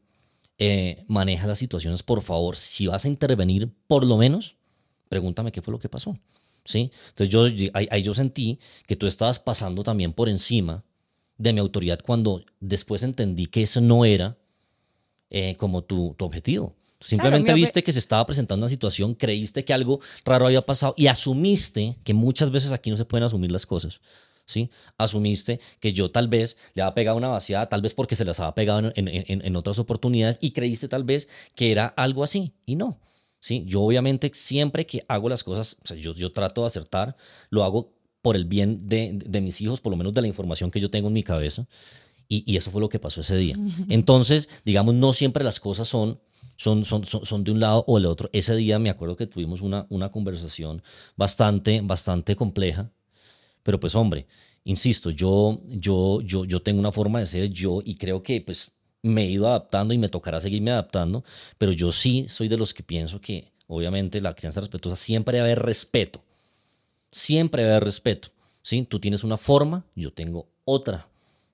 eh, 0.57 1.03
manejas 1.07 1.47
las 1.47 1.59
situaciones, 1.59 2.03
por 2.03 2.21
favor, 2.21 2.55
si 2.55 2.87
vas 2.87 3.05
a 3.05 3.07
intervenir, 3.07 3.71
por 3.87 4.05
lo 4.05 4.17
menos, 4.17 4.55
pregúntame 5.07 5.51
qué 5.51 5.61
fue 5.61 5.71
lo 5.71 5.79
que 5.79 5.89
pasó, 5.89 6.17
¿sí? 6.65 6.91
Entonces 7.09 7.29
yo, 7.29 7.69
ahí, 7.73 8.01
yo 8.01 8.13
sentí 8.13 8.57
que 8.87 8.95
tú 8.95 9.05
estabas 9.05 9.39
pasando 9.39 9.83
también 9.83 10.13
por 10.13 10.29
encima 10.29 10.83
de 11.37 11.53
mi 11.53 11.59
autoridad 11.59 11.99
cuando 12.03 12.43
después 12.59 13.03
entendí 13.03 13.45
que 13.45 13.61
eso 13.61 13.79
no 13.81 14.03
era 14.03 14.37
eh, 15.29 15.55
como 15.57 15.83
tu, 15.83 16.15
tu 16.17 16.25
objetivo. 16.25 16.75
Simplemente 16.99 17.53
viste 17.53 17.83
que 17.83 17.91
se 17.91 17.99
estaba 17.99 18.25
presentando 18.25 18.65
una 18.65 18.69
situación, 18.69 19.13
creíste 19.13 19.63
que 19.63 19.73
algo 19.73 19.99
raro 20.25 20.47
había 20.47 20.65
pasado 20.65 20.93
y 20.97 21.07
asumiste 21.07 21.97
que 22.03 22.13
muchas 22.13 22.49
veces 22.49 22.71
aquí 22.71 22.89
no 22.89 22.97
se 22.97 23.05
pueden 23.05 23.23
asumir 23.23 23.51
las 23.51 23.65
cosas. 23.65 24.01
¿Sí? 24.45 24.69
Asumiste 24.97 25.59
que 25.81 25.91
yo 25.91 26.09
tal 26.09 26.29
vez 26.29 26.55
le 26.73 26.81
había 26.81 26.93
pegado 26.93 27.17
una 27.17 27.27
vaciada, 27.27 27.67
tal 27.67 27.81
vez 27.81 27.93
porque 27.93 28.15
se 28.15 28.23
las 28.23 28.39
había 28.39 28.55
pegado 28.55 28.93
en, 28.95 29.07
en, 29.07 29.55
otras 29.57 29.77
oportunidades 29.77 30.37
y 30.39 30.51
creíste 30.51 30.87
tal 30.87 31.03
vez 31.03 31.27
que 31.53 31.69
era 31.69 31.87
algo 31.87 32.23
así 32.23 32.53
y 32.65 32.77
no. 32.77 32.97
¿Sí? 33.41 33.63
Yo 33.67 33.81
obviamente 33.81 34.31
siempre 34.33 34.85
que 34.85 35.03
hago 35.09 35.27
las 35.27 35.43
cosas, 35.43 35.75
yo, 35.99 36.13
yo 36.13 36.31
trato 36.31 36.61
de 36.61 36.67
acertar, 36.67 37.17
lo 37.49 37.65
hago 37.65 37.93
por 38.21 38.37
el 38.37 38.45
bien 38.45 38.87
de, 38.87 39.11
de, 39.13 39.41
mis 39.41 39.59
hijos, 39.61 39.81
por 39.81 39.91
lo 39.91 39.97
menos 39.97 40.13
de 40.13 40.21
la 40.21 40.27
información 40.27 40.71
que 40.71 40.79
yo 40.79 40.89
tengo 40.89 41.09
en 41.09 41.13
mi 41.13 41.23
cabeza. 41.23 41.67
Y, 42.29 42.43
y 42.51 42.55
eso 42.57 42.71
fue 42.71 42.81
lo 42.81 42.89
que 42.89 42.99
pasó 42.99 43.21
ese 43.21 43.35
día. 43.35 43.55
Entonces, 43.89 44.49
digamos, 44.63 44.95
no 44.95 45.11
siempre 45.11 45.43
las 45.43 45.59
cosas 45.59 45.89
son 45.89 46.19
son, 46.57 46.83
son, 46.83 47.05
son, 47.05 47.43
de 47.43 47.51
un 47.51 47.59
lado 47.59 47.85
o 47.87 47.95
del 47.95 48.07
otro. 48.07 48.29
Ese 48.33 48.55
día 48.55 48.79
me 48.79 48.89
acuerdo 48.89 49.15
que 49.15 49.27
tuvimos 49.27 49.61
una, 49.61 49.85
una 49.89 50.09
conversación 50.09 50.83
bastante, 51.15 51.79
bastante 51.81 52.35
compleja, 52.35 52.91
pero 53.63 53.79
pues 53.79 53.95
hombre, 53.95 54.27
insisto, 54.65 55.09
yo, 55.11 55.61
yo, 55.67 56.19
yo, 56.21 56.43
yo 56.43 56.61
tengo 56.61 56.79
una 56.79 56.91
forma 56.91 57.19
de 57.19 57.25
ser 57.25 57.49
yo 57.49 57.81
y 57.85 57.95
creo 57.95 58.21
que 58.21 58.41
pues 58.41 58.71
me 59.03 59.23
he 59.23 59.29
ido 59.29 59.47
adaptando 59.47 59.93
y 59.93 59.97
me 59.97 60.09
tocará 60.09 60.41
seguirme 60.41 60.71
adaptando, 60.71 61.23
pero 61.57 61.71
yo 61.71 61.91
sí 61.91 62.25
soy 62.27 62.47
de 62.47 62.57
los 62.57 62.73
que 62.73 62.83
pienso 62.83 63.21
que 63.21 63.53
obviamente 63.67 64.19
la 64.19 64.33
crianza 64.33 64.59
respetuosa 64.59 64.95
siempre 64.95 65.37
debe 65.37 65.51
haber 65.51 65.65
respeto, 65.65 66.23
siempre 67.11 67.61
debe 67.61 67.75
haber 67.75 67.85
respeto. 67.85 68.29
¿sí? 68.67 68.83
Tú 68.83 68.99
tienes 68.99 69.23
una 69.23 69.37
forma, 69.37 69.85
yo 69.95 70.11
tengo 70.11 70.49
otra. 70.65 71.07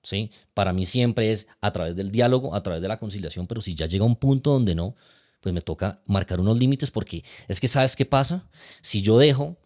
¿Sí? 0.04 0.30
Para 0.52 0.72
mí 0.72 0.84
siempre 0.84 1.32
es 1.32 1.48
a 1.60 1.72
través 1.72 1.96
del 1.96 2.12
diálogo, 2.12 2.54
a 2.54 2.62
través 2.62 2.80
de 2.80 2.88
la 2.88 2.98
conciliación, 2.98 3.48
pero 3.48 3.60
si 3.60 3.74
ya 3.74 3.86
llega 3.86 4.04
un 4.04 4.16
punto 4.16 4.52
donde 4.52 4.76
no, 4.76 4.94
pues 5.40 5.52
me 5.52 5.60
toca 5.60 6.00
marcar 6.06 6.38
unos 6.38 6.58
límites 6.58 6.90
porque 6.90 7.24
es 7.48 7.60
que 7.60 7.66
sabes 7.66 7.96
qué 7.96 8.06
pasa, 8.06 8.48
si 8.82 9.02
yo 9.02 9.18
dejo 9.18 9.56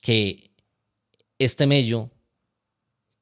que 0.00 0.50
este 1.38 1.66
mello 1.66 2.10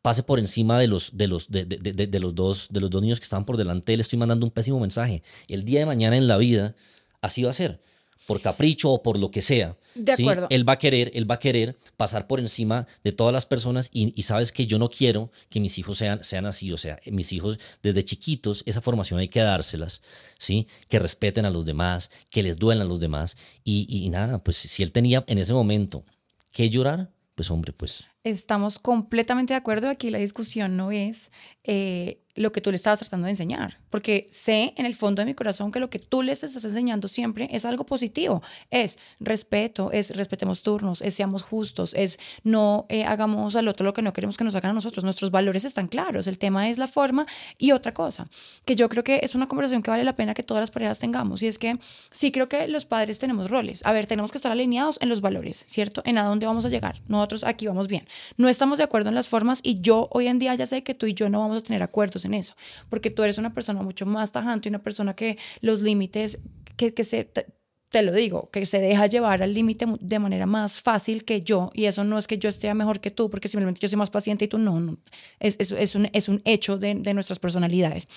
pase 0.00 0.22
por 0.22 0.38
encima 0.38 0.78
de 0.78 0.86
los, 0.86 1.16
de 1.16 1.28
los, 1.28 1.50
de, 1.50 1.64
de, 1.64 2.20
los, 2.20 2.34
dos, 2.34 2.68
de 2.70 2.80
los 2.80 2.90
dos 2.90 3.00
niños 3.02 3.20
que 3.20 3.24
están 3.24 3.44
por 3.44 3.56
delante, 3.56 3.96
le 3.96 4.02
estoy 4.02 4.18
mandando 4.18 4.44
un 4.44 4.52
pésimo 4.52 4.78
mensaje. 4.78 5.22
El 5.48 5.64
día 5.64 5.80
de 5.80 5.86
mañana 5.86 6.16
en 6.16 6.26
la 6.26 6.36
vida, 6.36 6.74
así 7.22 7.42
va 7.42 7.50
a 7.50 7.54
ser 7.54 7.80
por 8.26 8.40
capricho 8.40 8.90
o 8.90 9.02
por 9.02 9.18
lo 9.18 9.30
que 9.30 9.42
sea. 9.42 9.76
De 9.94 10.12
acuerdo. 10.12 10.46
Él 10.50 10.68
va 10.68 10.74
a 10.74 10.78
querer, 10.78 11.10
él 11.14 11.30
va 11.30 11.36
a 11.36 11.38
querer 11.38 11.76
pasar 11.96 12.26
por 12.26 12.40
encima 12.40 12.86
de 13.02 13.12
todas 13.12 13.32
las 13.32 13.46
personas 13.46 13.90
y, 13.92 14.22
sabes 14.22 14.52
que 14.52 14.66
yo 14.66 14.78
no 14.78 14.90
quiero 14.90 15.30
que 15.50 15.60
mis 15.60 15.78
hijos 15.78 15.98
sean, 15.98 16.24
sean 16.24 16.46
así, 16.46 16.72
o 16.72 16.76
sea, 16.76 16.98
mis 17.06 17.32
hijos 17.32 17.58
desde 17.82 18.04
chiquitos, 18.04 18.62
esa 18.66 18.80
formación 18.80 19.20
hay 19.20 19.28
que 19.28 19.40
dárselas, 19.40 20.02
¿sí? 20.38 20.66
Que 20.88 20.98
respeten 20.98 21.44
a 21.44 21.50
los 21.50 21.64
demás, 21.64 22.10
que 22.30 22.42
les 22.42 22.58
duelan 22.58 22.86
a 22.86 22.88
los 22.88 23.00
demás 23.00 23.36
y, 23.62 23.86
y 23.88 24.08
nada, 24.10 24.42
pues 24.42 24.56
si 24.56 24.82
él 24.82 24.92
tenía 24.92 25.24
en 25.26 25.38
ese 25.38 25.52
momento 25.52 26.04
que 26.52 26.70
llorar, 26.70 27.10
pues 27.34 27.50
hombre, 27.50 27.72
pues... 27.72 28.04
Estamos 28.24 28.78
completamente 28.78 29.52
de 29.52 29.58
acuerdo. 29.58 29.90
Aquí 29.90 30.08
la 30.08 30.18
discusión 30.18 30.78
no 30.78 30.90
es 30.90 31.30
eh, 31.62 32.24
lo 32.34 32.52
que 32.52 32.60
tú 32.60 32.70
le 32.70 32.76
estabas 32.76 32.98
tratando 32.98 33.26
de 33.26 33.30
enseñar, 33.30 33.78
porque 33.90 34.26
sé 34.30 34.74
en 34.76 34.86
el 34.86 34.94
fondo 34.94 35.22
de 35.22 35.26
mi 35.26 35.34
corazón 35.34 35.70
que 35.70 35.78
lo 35.78 35.88
que 35.88 36.00
tú 36.00 36.22
le 36.22 36.32
estás 36.32 36.52
enseñando 36.64 37.06
siempre 37.06 37.48
es 37.52 37.64
algo 37.64 37.86
positivo, 37.86 38.42
es 38.70 38.98
respeto, 39.20 39.92
es 39.92 40.16
respetemos 40.16 40.62
turnos, 40.62 41.00
es 41.00 41.14
seamos 41.14 41.42
justos, 41.42 41.94
es 41.94 42.18
no 42.42 42.86
eh, 42.88 43.04
hagamos 43.04 43.54
al 43.54 43.68
otro 43.68 43.84
lo 43.84 43.92
que 43.92 44.02
no 44.02 44.12
queremos 44.12 44.36
que 44.36 44.42
nos 44.42 44.54
hagan 44.56 44.72
a 44.72 44.74
nosotros, 44.74 45.04
nuestros 45.04 45.30
valores 45.30 45.64
están 45.64 45.86
claros, 45.86 46.26
el 46.26 46.38
tema 46.38 46.68
es 46.68 46.78
la 46.78 46.88
forma 46.88 47.24
y 47.56 47.70
otra 47.70 47.94
cosa, 47.94 48.28
que 48.64 48.74
yo 48.74 48.88
creo 48.88 49.04
que 49.04 49.20
es 49.22 49.36
una 49.36 49.46
conversación 49.46 49.82
que 49.82 49.90
vale 49.90 50.02
la 50.02 50.16
pena 50.16 50.34
que 50.34 50.42
todas 50.42 50.60
las 50.60 50.72
parejas 50.72 50.98
tengamos, 50.98 51.42
y 51.42 51.46
es 51.46 51.58
que 51.58 51.78
sí 52.10 52.32
creo 52.32 52.48
que 52.48 52.66
los 52.66 52.84
padres 52.84 53.20
tenemos 53.20 53.48
roles, 53.48 53.82
a 53.86 53.92
ver, 53.92 54.06
tenemos 54.06 54.32
que 54.32 54.38
estar 54.38 54.50
alineados 54.50 54.98
en 55.00 55.08
los 55.08 55.20
valores, 55.20 55.64
¿cierto? 55.68 56.02
En 56.04 56.18
a 56.18 56.24
dónde 56.24 56.46
vamos 56.46 56.64
a 56.64 56.68
llegar, 56.68 57.00
nosotros 57.06 57.44
aquí 57.44 57.68
vamos 57.68 57.86
bien, 57.86 58.08
no 58.36 58.48
estamos 58.48 58.78
de 58.78 58.84
acuerdo 58.84 59.08
en 59.08 59.14
las 59.14 59.28
formas 59.28 59.60
y 59.62 59.80
yo 59.80 60.08
hoy 60.12 60.26
en 60.26 60.38
día 60.38 60.54
ya 60.54 60.66
sé 60.66 60.82
que 60.82 60.94
tú 60.94 61.06
y 61.06 61.14
yo 61.14 61.28
no 61.28 61.40
vamos 61.40 61.58
a 61.58 61.62
tener 61.62 61.82
acuerdos 61.82 62.24
en 62.24 62.34
eso, 62.34 62.54
porque 62.88 63.10
tú 63.10 63.22
eres 63.22 63.38
una 63.38 63.54
persona 63.54 63.82
mucho 63.82 64.06
más 64.06 64.32
tajante 64.32 64.68
una 64.68 64.82
persona 64.82 65.14
que 65.14 65.38
los 65.60 65.80
límites, 65.80 66.40
que, 66.76 66.92
que 66.92 67.04
se... 67.04 67.24
Te, 67.24 68.02
lo 68.02 68.12
digo, 68.12 68.50
que 68.50 68.66
se 68.66 68.80
deja 68.80 69.06
llevar 69.06 69.40
al 69.40 69.54
límite 69.54 69.86
de 70.00 70.18
manera 70.18 70.46
más 70.46 70.82
fácil 70.82 71.24
que 71.24 71.42
yo, 71.42 71.70
y 71.74 71.84
eso 71.84 72.02
no 72.02 72.18
es 72.18 72.26
que 72.26 72.38
yo 72.38 72.48
esté 72.48 72.74
mejor 72.74 72.98
que 72.98 73.12
tú, 73.12 73.30
porque 73.30 73.46
simplemente 73.46 73.80
yo 73.80 73.86
soy 73.86 73.96
más 73.96 74.10
paciente 74.10 74.46
y 74.46 74.48
tú 74.48 74.58
no. 74.58 74.96
Es, 75.38 75.56
es, 75.60 75.94
un, 75.94 76.10
es 76.12 76.28
un 76.28 76.42
hecho 76.44 76.76
de, 76.76 76.96
de 76.96 77.14
nuestras 77.14 77.38
personalidades. 77.38 78.08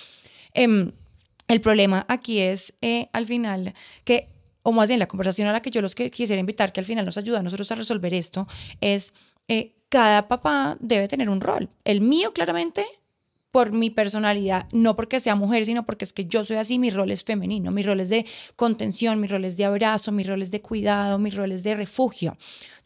Eh, 0.55 0.91
el 1.47 1.61
problema 1.61 2.05
aquí 2.09 2.39
es, 2.39 2.73
eh, 2.81 3.07
al 3.13 3.25
final, 3.25 3.73
que, 4.03 4.29
o 4.63 4.71
más 4.71 4.87
bien 4.87 4.99
la 4.99 5.07
conversación 5.07 5.47
a 5.47 5.53
la 5.53 5.61
que 5.61 5.71
yo 5.71 5.81
los 5.81 5.95
quisiera 5.95 6.39
invitar, 6.39 6.73
que 6.73 6.81
al 6.81 6.85
final 6.85 7.05
nos 7.05 7.17
ayuda 7.17 7.39
a 7.39 7.43
nosotros 7.43 7.71
a 7.71 7.75
resolver 7.75 8.13
esto, 8.13 8.47
es 8.81 9.13
eh, 9.47 9.73
cada 9.89 10.27
papá 10.27 10.77
debe 10.79 11.07
tener 11.07 11.29
un 11.29 11.41
rol. 11.41 11.69
El 11.85 12.01
mío, 12.01 12.33
claramente, 12.33 12.85
por 13.51 13.71
mi 13.71 13.89
personalidad, 13.89 14.67
no 14.71 14.95
porque 14.95 15.19
sea 15.19 15.35
mujer, 15.35 15.65
sino 15.65 15.85
porque 15.85 16.05
es 16.05 16.13
que 16.13 16.25
yo 16.25 16.43
soy 16.43 16.57
así, 16.57 16.77
mi 16.77 16.89
rol 16.89 17.11
es 17.11 17.23
femenino, 17.23 17.71
mi 17.71 17.81
rol 17.81 17.99
es 18.01 18.09
de 18.09 18.25
contención, 18.55 19.19
mi 19.19 19.27
rol 19.27 19.45
es 19.45 19.57
de 19.57 19.65
abrazo, 19.65 20.11
mi 20.11 20.23
rol 20.23 20.41
es 20.41 20.51
de 20.51 20.61
cuidado, 20.61 21.17
mi 21.17 21.29
rol 21.29 21.51
es 21.51 21.63
de 21.63 21.75
refugio. 21.75 22.37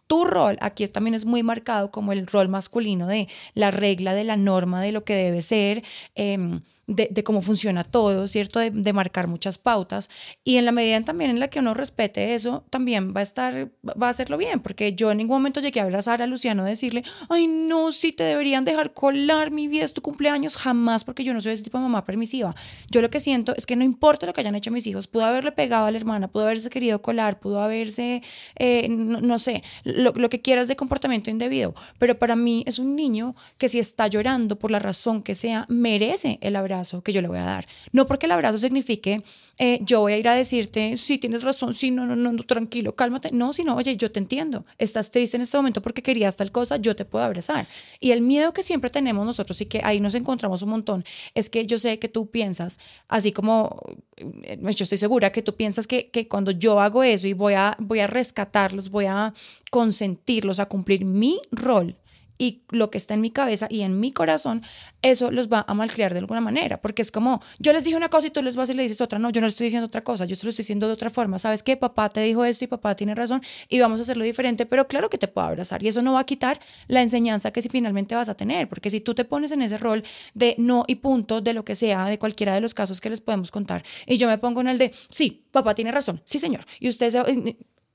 Tu 0.07 0.23
rol 0.23 0.57
aquí 0.61 0.87
también 0.87 1.13
es 1.13 1.25
muy 1.25 1.41
marcado 1.41 1.89
como 1.91 2.11
el 2.11 2.27
rol 2.27 2.49
masculino 2.49 3.07
de 3.07 3.27
la 3.53 3.71
regla, 3.71 4.13
de 4.13 4.23
la 4.23 4.37
norma, 4.37 4.81
de 4.81 4.91
lo 4.91 5.03
que 5.03 5.15
debe 5.15 5.41
ser. 5.41 5.83
Em, 6.15 6.61
de, 6.91 7.23
cómo 7.23 7.41
funciona 7.41 7.83
todo, 7.83 8.27
¿cierto? 8.27 8.59
De, 8.59 8.93
marcar 8.93 9.27
muchas 9.27 9.57
pautas. 9.57 10.09
Y 10.43 10.57
en 10.57 10.65
la 10.65 10.71
medida 10.71 10.99
también 11.01 11.31
en 11.31 11.39
la 11.39 11.47
que 11.47 11.59
uno 11.59 11.73
respete 11.73 12.35
eso, 12.35 12.65
también 12.69 13.13
va 13.15 13.21
a 13.21 13.23
estar, 13.23 13.71
va 13.85 14.07
a 14.07 14.09
hacerlo 14.09 14.37
bien, 14.37 14.59
porque 14.59 14.93
yo 14.93 15.11
en 15.11 15.17
ningún 15.17 15.37
momento 15.37 15.61
llegué 15.61 15.79
a 15.79 15.83
abrazar 15.83 16.21
a 16.21 16.27
Luciano, 16.27 16.65
decirle, 16.65 17.03
ay, 17.29 17.47
no, 17.47 17.91
si 17.93 18.11
te 18.11 18.23
deberían 18.23 18.65
dejar 18.65 18.93
colar, 18.93 19.51
mi 19.51 19.69
vida 19.69 19.85
es 19.85 19.93
tu 19.93 20.01
cumpleaños, 20.01 20.57
jamás, 20.57 21.05
porque 21.05 21.23
yo 21.23 21.33
no 21.33 21.39
soy 21.39 21.53
ese 21.53 21.63
tipo 21.63 21.77
de 21.77 21.83
mamá 21.83 22.03
permisiva. 22.03 22.53
Yo 22.89 23.01
lo 23.01 23.09
que 23.09 23.21
siento 23.21 23.55
es 23.55 23.65
que 23.65 23.77
no 23.77 23.85
importa 23.85 24.25
lo 24.25 24.33
que 24.33 24.41
hayan 24.41 24.55
hecho 24.55 24.71
mis 24.71 24.85
hijos, 24.87 25.07
pudo 25.07 25.23
haberle 25.23 25.53
pegado 25.53 25.85
a 25.85 25.91
la 25.91 25.97
hermana, 25.97 26.27
pudo 26.27 26.43
haberse 26.43 26.69
querido 26.69 27.01
colar, 27.01 27.39
pudo 27.39 27.61
haberse, 27.61 28.21
eh, 28.57 28.89
no, 28.89 29.39
sé, 29.39 29.63
lo, 29.85 30.11
lo 30.11 30.29
que 30.29 30.41
quieras 30.41 30.67
de 30.67 30.75
comportamiento 30.75 31.29
indebido, 31.29 31.73
pero 31.97 32.19
para 32.19 32.35
mí 32.35 32.63
es 32.67 32.77
un 32.79 32.95
niño 32.95 33.35
que 33.57 33.69
si 33.69 33.79
está 33.79 34.07
llorando 34.07 34.59
por 34.59 34.71
la 34.71 34.79
razón 34.79 35.23
que 35.23 35.35
sea, 35.35 35.65
merece 35.69 36.37
el 36.41 36.57
abrazo 36.57 36.80
que 37.03 37.13
yo 37.13 37.21
le 37.21 37.27
voy 37.27 37.39
a 37.39 37.43
dar. 37.43 37.67
No 37.91 38.05
porque 38.05 38.25
el 38.25 38.31
abrazo 38.31 38.57
signifique 38.57 39.23
eh, 39.63 39.79
yo 39.83 39.99
voy 39.99 40.13
a 40.13 40.17
ir 40.17 40.27
a 40.27 40.33
decirte, 40.33 40.97
sí, 40.97 41.19
tienes 41.19 41.43
razón, 41.43 41.75
sí, 41.75 41.91
no, 41.91 42.07
no, 42.07 42.15
no, 42.15 42.43
tranquilo, 42.43 42.95
cálmate. 42.95 43.29
No, 43.31 43.53
sino, 43.53 43.75
oye, 43.75 43.95
yo 43.95 44.11
te 44.11 44.19
entiendo, 44.19 44.65
estás 44.79 45.11
triste 45.11 45.37
en 45.37 45.43
este 45.43 45.55
momento 45.55 45.83
porque 45.83 46.01
querías 46.01 46.35
tal 46.35 46.51
cosa, 46.51 46.77
yo 46.77 46.95
te 46.95 47.05
puedo 47.05 47.23
abrazar. 47.23 47.67
Y 47.99 48.09
el 48.09 48.21
miedo 48.21 48.53
que 48.53 48.63
siempre 48.63 48.89
tenemos 48.89 49.23
nosotros 49.23 49.61
y 49.61 49.67
que 49.67 49.81
ahí 49.83 49.99
nos 49.99 50.15
encontramos 50.15 50.63
un 50.63 50.69
montón 50.69 51.05
es 51.35 51.51
que 51.51 51.67
yo 51.67 51.77
sé 51.77 51.99
que 51.99 52.07
tú 52.07 52.31
piensas, 52.31 52.79
así 53.07 53.31
como 53.31 53.79
eh, 54.17 54.57
yo 54.61 54.83
estoy 54.83 54.97
segura 54.97 55.31
que 55.31 55.43
tú 55.43 55.53
piensas 55.53 55.85
que, 55.85 56.09
que 56.09 56.27
cuando 56.27 56.49
yo 56.49 56.79
hago 56.79 57.03
eso 57.03 57.27
y 57.27 57.33
voy 57.33 57.53
a, 57.53 57.75
voy 57.77 57.99
a 57.99 58.07
rescatarlos, 58.07 58.89
voy 58.89 59.05
a 59.05 59.31
consentirlos, 59.69 60.59
a 60.59 60.65
cumplir 60.65 61.05
mi 61.05 61.39
rol 61.51 61.95
y 62.41 62.63
lo 62.71 62.89
que 62.89 62.97
está 62.97 63.13
en 63.13 63.21
mi 63.21 63.29
cabeza 63.29 63.67
y 63.69 63.81
en 63.81 63.99
mi 63.99 64.11
corazón, 64.11 64.63
eso 65.03 65.29
los 65.29 65.47
va 65.47 65.63
a 65.67 65.75
malcriar 65.75 66.11
de 66.13 66.17
alguna 66.17 66.41
manera, 66.41 66.81
porque 66.81 67.03
es 67.03 67.11
como, 67.11 67.39
yo 67.59 67.71
les 67.71 67.83
dije 67.83 67.95
una 67.95 68.09
cosa 68.09 68.25
y 68.25 68.31
tú 68.31 68.41
les 68.41 68.55
vas 68.55 68.67
y 68.71 68.73
le 68.73 68.81
dices 68.81 68.99
otra, 68.99 69.19
no, 69.19 69.29
yo 69.29 69.41
no 69.41 69.47
estoy 69.47 69.65
diciendo 69.65 69.85
otra 69.85 70.03
cosa, 70.03 70.25
yo 70.25 70.35
te 70.35 70.43
lo 70.45 70.49
estoy 70.49 70.63
diciendo 70.63 70.87
de 70.87 70.93
otra 70.93 71.11
forma, 71.11 71.37
¿sabes 71.37 71.61
qué? 71.61 71.77
Papá 71.77 72.09
te 72.09 72.19
dijo 72.21 72.43
esto 72.43 72.65
y 72.65 72.67
papá 72.67 72.95
tiene 72.95 73.13
razón 73.13 73.43
y 73.69 73.79
vamos 73.79 73.99
a 73.99 74.03
hacerlo 74.03 74.23
diferente, 74.23 74.65
pero 74.65 74.87
claro 74.87 75.07
que 75.07 75.19
te 75.19 75.27
puedo 75.27 75.45
abrazar 75.45 75.83
y 75.83 75.87
eso 75.87 76.01
no 76.01 76.13
va 76.13 76.21
a 76.21 76.23
quitar 76.23 76.59
la 76.87 77.03
enseñanza 77.03 77.51
que 77.51 77.61
si 77.61 77.69
finalmente 77.69 78.15
vas 78.15 78.27
a 78.27 78.33
tener, 78.33 78.67
porque 78.67 78.89
si 78.89 79.01
tú 79.01 79.13
te 79.13 79.23
pones 79.23 79.51
en 79.51 79.61
ese 79.61 79.77
rol 79.77 80.03
de 80.33 80.55
no 80.57 80.83
y 80.87 80.95
punto, 80.95 81.41
de 81.41 81.53
lo 81.53 81.63
que 81.63 81.75
sea, 81.75 82.05
de 82.05 82.17
cualquiera 82.17 82.55
de 82.55 82.61
los 82.61 82.73
casos 82.73 82.99
que 83.01 83.11
les 83.11 83.21
podemos 83.21 83.51
contar, 83.51 83.83
y 84.07 84.17
yo 84.17 84.27
me 84.27 84.39
pongo 84.39 84.61
en 84.61 84.67
el 84.67 84.79
de, 84.79 84.91
sí, 85.11 85.45
papá 85.51 85.75
tiene 85.75 85.91
razón, 85.91 86.19
sí 86.25 86.39
señor, 86.39 86.65
y 86.79 86.89
usted, 86.89 87.13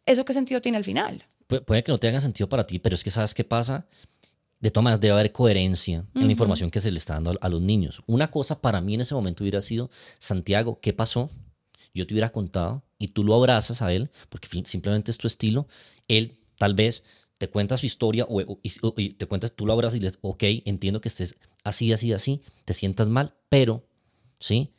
¿eso 0.06 0.24
qué 0.24 0.32
sentido 0.32 0.60
tiene 0.60 0.78
al 0.78 0.84
final? 0.84 1.24
puede 1.46 1.82
que 1.82 1.92
no 1.92 1.98
tenga 1.98 2.20
sentido 2.20 2.48
para 2.48 2.64
ti, 2.64 2.78
pero 2.78 2.94
es 2.94 3.04
que 3.04 3.10
sabes 3.10 3.34
qué 3.34 3.44
pasa 3.44 3.86
de 4.60 4.70
todas 4.70 4.84
maneras 4.84 5.00
debe 5.00 5.12
haber 5.12 5.32
coherencia 5.32 6.04
en 6.14 6.26
la 6.26 6.30
información 6.30 6.70
que 6.70 6.80
se 6.80 6.90
le 6.90 6.98
está 6.98 7.14
dando 7.14 7.36
a, 7.40 7.48
los 7.48 7.60
niños. 7.60 8.02
Una 8.06 8.30
cosa 8.30 8.60
para 8.60 8.80
mí 8.80 8.94
en 8.94 9.02
ese 9.02 9.14
momento 9.14 9.44
hubiera 9.44 9.60
sido, 9.60 9.90
Santiago, 10.18 10.80
¿qué 10.80 10.92
pasó? 10.92 11.30
Yo 11.94 12.06
te 12.06 12.14
hubiera 12.14 12.30
contado 12.30 12.82
y 12.98 13.08
tú 13.08 13.22
lo 13.22 13.34
abrazas 13.34 13.82
a 13.82 13.92
él 13.92 14.10
porque 14.28 14.48
simplemente 14.64 15.10
es 15.10 15.18
tu 15.18 15.26
estilo. 15.26 15.68
Él 16.08 16.38
tal 16.58 16.74
vez 16.74 17.02
te 17.38 17.48
cuenta 17.48 17.76
su 17.76 17.86
historia 17.86 18.26
o, 18.28 18.58
te 19.16 19.26
cuentas, 19.26 19.52
tú 19.52 19.66
lo 19.66 19.72
abrazas 19.74 19.96
y 19.96 20.00
le 20.00 20.06
dices, 20.06 20.18
ok, 20.22 20.42
entiendo 20.64 21.00
que 21.00 21.08
estés 21.08 21.34
así, 21.62 21.92
así, 21.92 22.12
así, 22.12 22.40
te 22.64 22.72
sientas 22.72 23.08
mal, 23.08 23.34
pero, 23.48 23.86
¿sí? 24.38 24.72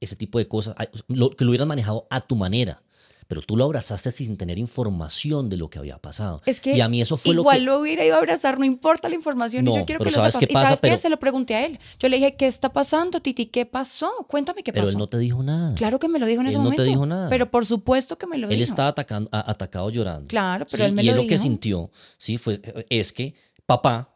Ese 0.00 0.16
tipo 0.16 0.38
de 0.38 0.48
cosas, 0.48 0.74
lo, 1.06 1.30
que 1.30 1.44
lo 1.44 1.50
hubieras 1.50 1.68
manejado 1.68 2.06
a 2.10 2.20
tu 2.20 2.34
manera 2.34 2.82
pero 3.30 3.42
tú 3.42 3.56
lo 3.56 3.62
abrazaste 3.62 4.10
sin 4.10 4.36
tener 4.36 4.58
información 4.58 5.48
de 5.48 5.56
lo 5.56 5.70
que 5.70 5.78
había 5.78 5.98
pasado. 5.98 6.42
Es 6.46 6.58
que 6.58 6.76
y 6.76 6.80
a 6.80 6.88
mí 6.88 7.00
eso 7.00 7.16
fue 7.16 7.32
igual 7.32 7.58
lo 7.58 7.60
que... 7.60 7.76
lo 7.76 7.80
hubiera 7.80 8.04
ido 8.04 8.16
a 8.16 8.18
abrazar, 8.18 8.58
no 8.58 8.64
importa 8.64 9.08
la 9.08 9.14
información, 9.14 9.68
y 9.68 9.72
yo 9.72 9.86
quiero 9.86 10.00
que 10.04 10.10
lo 10.10 10.10
sepas. 10.10 10.42
y 10.42 10.52
sabes 10.52 10.80
qué, 10.80 10.96
se 10.96 11.08
lo 11.08 11.16
pregunté 11.16 11.54
a 11.54 11.64
él. 11.64 11.78
Yo 12.00 12.08
le 12.08 12.16
dije, 12.16 12.34
¿qué 12.34 12.48
está 12.48 12.72
pasando, 12.72 13.22
Titi? 13.22 13.46
¿Qué 13.46 13.66
pasó? 13.66 14.10
Cuéntame 14.26 14.64
qué 14.64 14.72
pasó. 14.72 14.82
Pero 14.82 14.90
él 14.90 14.98
no 14.98 15.06
te 15.06 15.18
dijo 15.18 15.44
nada. 15.44 15.76
Claro 15.76 16.00
que 16.00 16.08
me 16.08 16.18
lo 16.18 16.26
dijo 16.26 16.40
en 16.40 16.48
ese 16.48 16.58
momento. 16.58 16.82
no 16.82 16.84
te 16.84 16.90
dijo 16.90 17.06
nada. 17.06 17.30
Pero 17.30 17.48
por 17.48 17.64
supuesto 17.64 18.18
que 18.18 18.26
me 18.26 18.36
lo 18.36 18.48
dijo. 18.48 18.56
Él 18.56 18.62
estaba 18.62 18.88
atacando, 18.88 19.30
atacado 19.30 19.90
llorando. 19.90 20.26
Claro, 20.26 20.66
pero 20.68 20.86
él 20.86 20.92
me 20.92 21.04
y 21.04 21.06
lo 21.06 21.12
él 21.12 21.18
dijo. 21.18 21.26
lo 21.26 21.28
que 21.28 21.38
sintió, 21.38 21.92
sí, 22.18 22.36
fue, 22.36 22.60
es 22.90 23.12
que 23.12 23.34
papá, 23.64 24.12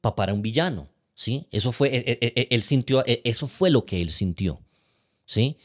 papá 0.00 0.24
era 0.24 0.34
un 0.34 0.42
villano, 0.42 0.88
¿sí? 1.14 1.46
Eso 1.52 1.70
fue, 1.70 1.96
él, 1.96 2.02
e, 2.08 2.18
e, 2.34 2.48
él 2.50 2.64
sintió, 2.64 3.06
e, 3.06 3.20
eso 3.22 3.46
fue 3.46 3.70
lo 3.70 3.84
que 3.84 4.00
él 4.00 4.10
sintió, 4.10 4.60
¿sí? 5.24 5.56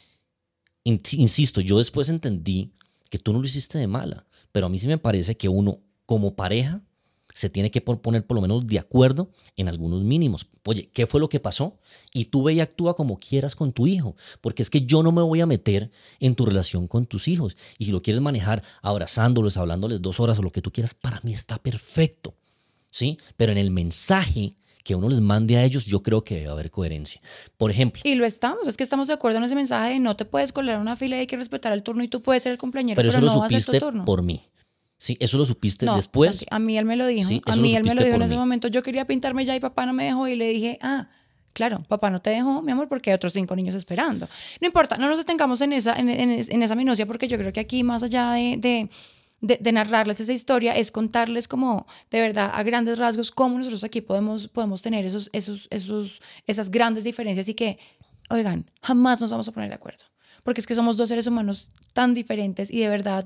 Insisto, 0.83 1.61
yo 1.61 1.77
después 1.77 2.09
entendí 2.09 2.73
que 3.09 3.19
tú 3.19 3.33
no 3.33 3.39
lo 3.39 3.45
hiciste 3.45 3.77
de 3.77 3.87
mala, 3.87 4.25
pero 4.51 4.65
a 4.65 4.69
mí 4.69 4.79
sí 4.79 4.87
me 4.87 4.97
parece 4.97 5.37
que 5.37 5.49
uno 5.49 5.79
como 6.05 6.35
pareja 6.35 6.81
se 7.33 7.49
tiene 7.49 7.71
que 7.71 7.81
poner 7.81 8.25
por 8.25 8.35
lo 8.35 8.41
menos 8.41 8.65
de 8.65 8.79
acuerdo 8.79 9.31
en 9.55 9.67
algunos 9.67 10.03
mínimos. 10.03 10.47
Oye, 10.65 10.89
¿qué 10.93 11.07
fue 11.07 11.19
lo 11.19 11.29
que 11.29 11.39
pasó? 11.39 11.79
Y 12.13 12.25
tú 12.25 12.43
ve 12.43 12.53
y 12.53 12.59
actúa 12.59 12.95
como 12.95 13.19
quieras 13.19 13.55
con 13.55 13.71
tu 13.71 13.87
hijo, 13.87 14.15
porque 14.41 14.61
es 14.61 14.69
que 14.69 14.81
yo 14.81 15.03
no 15.03 15.11
me 15.11 15.21
voy 15.21 15.41
a 15.41 15.45
meter 15.45 15.91
en 16.19 16.35
tu 16.35 16.45
relación 16.45 16.87
con 16.87 17.05
tus 17.05 17.27
hijos. 17.27 17.55
Y 17.77 17.85
si 17.85 17.91
lo 17.91 18.01
quieres 18.01 18.21
manejar 18.21 18.63
abrazándolos, 18.81 19.57
hablándoles 19.57 20.01
dos 20.01 20.19
horas 20.19 20.39
o 20.39 20.43
lo 20.43 20.51
que 20.51 20.61
tú 20.61 20.71
quieras, 20.71 20.93
para 20.93 21.21
mí 21.23 21.33
está 21.33 21.57
perfecto. 21.57 22.35
¿Sí? 22.89 23.17
Pero 23.37 23.53
en 23.53 23.57
el 23.57 23.71
mensaje 23.71 24.55
que 24.83 24.95
uno 24.95 25.09
les 25.09 25.21
mande 25.21 25.57
a 25.57 25.63
ellos, 25.63 25.85
yo 25.85 26.01
creo 26.01 26.23
que 26.23 26.35
debe 26.35 26.49
haber 26.49 26.71
coherencia. 26.71 27.21
Por 27.57 27.71
ejemplo. 27.71 28.01
Y 28.05 28.15
lo 28.15 28.25
estamos, 28.25 28.67
es 28.67 28.77
que 28.77 28.83
estamos 28.83 29.07
de 29.07 29.13
acuerdo 29.13 29.37
en 29.37 29.43
ese 29.43 29.55
mensaje 29.55 29.93
de 29.93 29.99
no 29.99 30.15
te 30.15 30.25
puedes 30.25 30.51
colar 30.51 30.79
una 30.79 30.95
fila 30.95 31.17
y 31.17 31.21
hay 31.21 31.27
que 31.27 31.37
respetar 31.37 31.73
el 31.73 31.83
turno 31.83 32.03
y 32.03 32.07
tú 32.07 32.21
puedes 32.21 32.43
ser 32.43 32.51
el 32.51 32.57
compañero, 32.57 32.95
pero, 32.95 33.09
eso 33.09 33.21
lo 33.21 33.29
supiste 33.29 33.79
por 34.05 34.23
mí. 34.23 34.43
Sí, 34.97 35.17
eso 35.19 35.37
lo 35.37 35.45
supiste 35.45 35.87
después. 35.95 36.45
a 36.51 36.59
mí 36.59 36.77
él 36.77 36.85
me 36.85 36.95
lo 36.95 37.07
dijo. 37.07 37.29
a 37.47 37.55
mí 37.55 37.75
él 37.75 37.83
me 37.83 37.95
lo 37.95 38.03
dijo 38.03 38.15
en 38.15 38.21
ese 38.21 38.35
momento. 38.35 38.67
Yo 38.67 38.83
quería 38.83 39.05
pintarme 39.05 39.45
ya 39.45 39.55
y 39.55 39.59
papá 39.59 39.85
no 39.85 39.93
me 39.93 40.05
dejó 40.05 40.27
y 40.27 40.35
le 40.35 40.47
dije, 40.49 40.77
ah, 40.81 41.09
Claro, 41.53 41.83
papá 41.87 42.09
no 42.09 42.21
te 42.21 42.29
dejó, 42.29 42.61
mi 42.61 42.71
amor, 42.71 42.87
porque 42.87 43.09
hay 43.09 43.15
otros 43.15 43.33
cinco 43.33 43.55
niños 43.55 43.75
esperando. 43.75 44.27
No 44.61 44.67
importa, 44.67 44.97
no 44.97 45.09
nos 45.09 45.17
detengamos 45.17 45.59
en 45.61 45.73
esa, 45.73 45.95
en, 45.97 46.09
en, 46.09 46.63
esa 46.63 46.75
minucia, 46.75 47.05
porque 47.05 47.27
yo 47.27 47.37
creo 47.37 47.51
que 47.51 47.59
aquí, 47.59 47.83
más 47.83 48.03
allá 48.03 48.31
de 48.31 48.55
de, 48.57 48.89
narrarles 49.41 50.19
esa 50.19 50.33
historia 50.33 50.75
es 50.75 50.91
contarles 50.91 51.47
como 51.47 51.87
de 52.09 52.21
verdad 52.21 52.51
a 52.53 52.63
grandes 52.63 52.97
rasgos 52.97 53.31
cómo 53.31 53.57
nosotros 53.57 53.83
aquí 53.83 54.01
podemos, 54.01 54.47
podemos 54.47 54.81
tener 54.81 55.05
esos, 55.05 55.29
esos, 55.33 55.67
esos, 55.71 56.21
esas 56.45 56.69
grandes 56.69 57.03
diferencias 57.03 57.49
y 57.49 57.55
que, 57.55 57.79
oigan, 58.29 58.69
jamás 58.81 59.19
nos 59.21 59.31
vamos 59.31 59.47
a 59.47 59.51
poner 59.51 59.69
de 59.69 59.75
acuerdo. 59.75 60.05
Porque 60.43 60.61
es 60.61 60.67
que 60.67 60.75
somos 60.75 60.97
dos 60.97 61.09
seres 61.09 61.27
humanos 61.27 61.69
tan 61.93 62.13
diferentes 62.13 62.71
y 62.71 62.79
de 62.79 62.89
verdad 62.89 63.25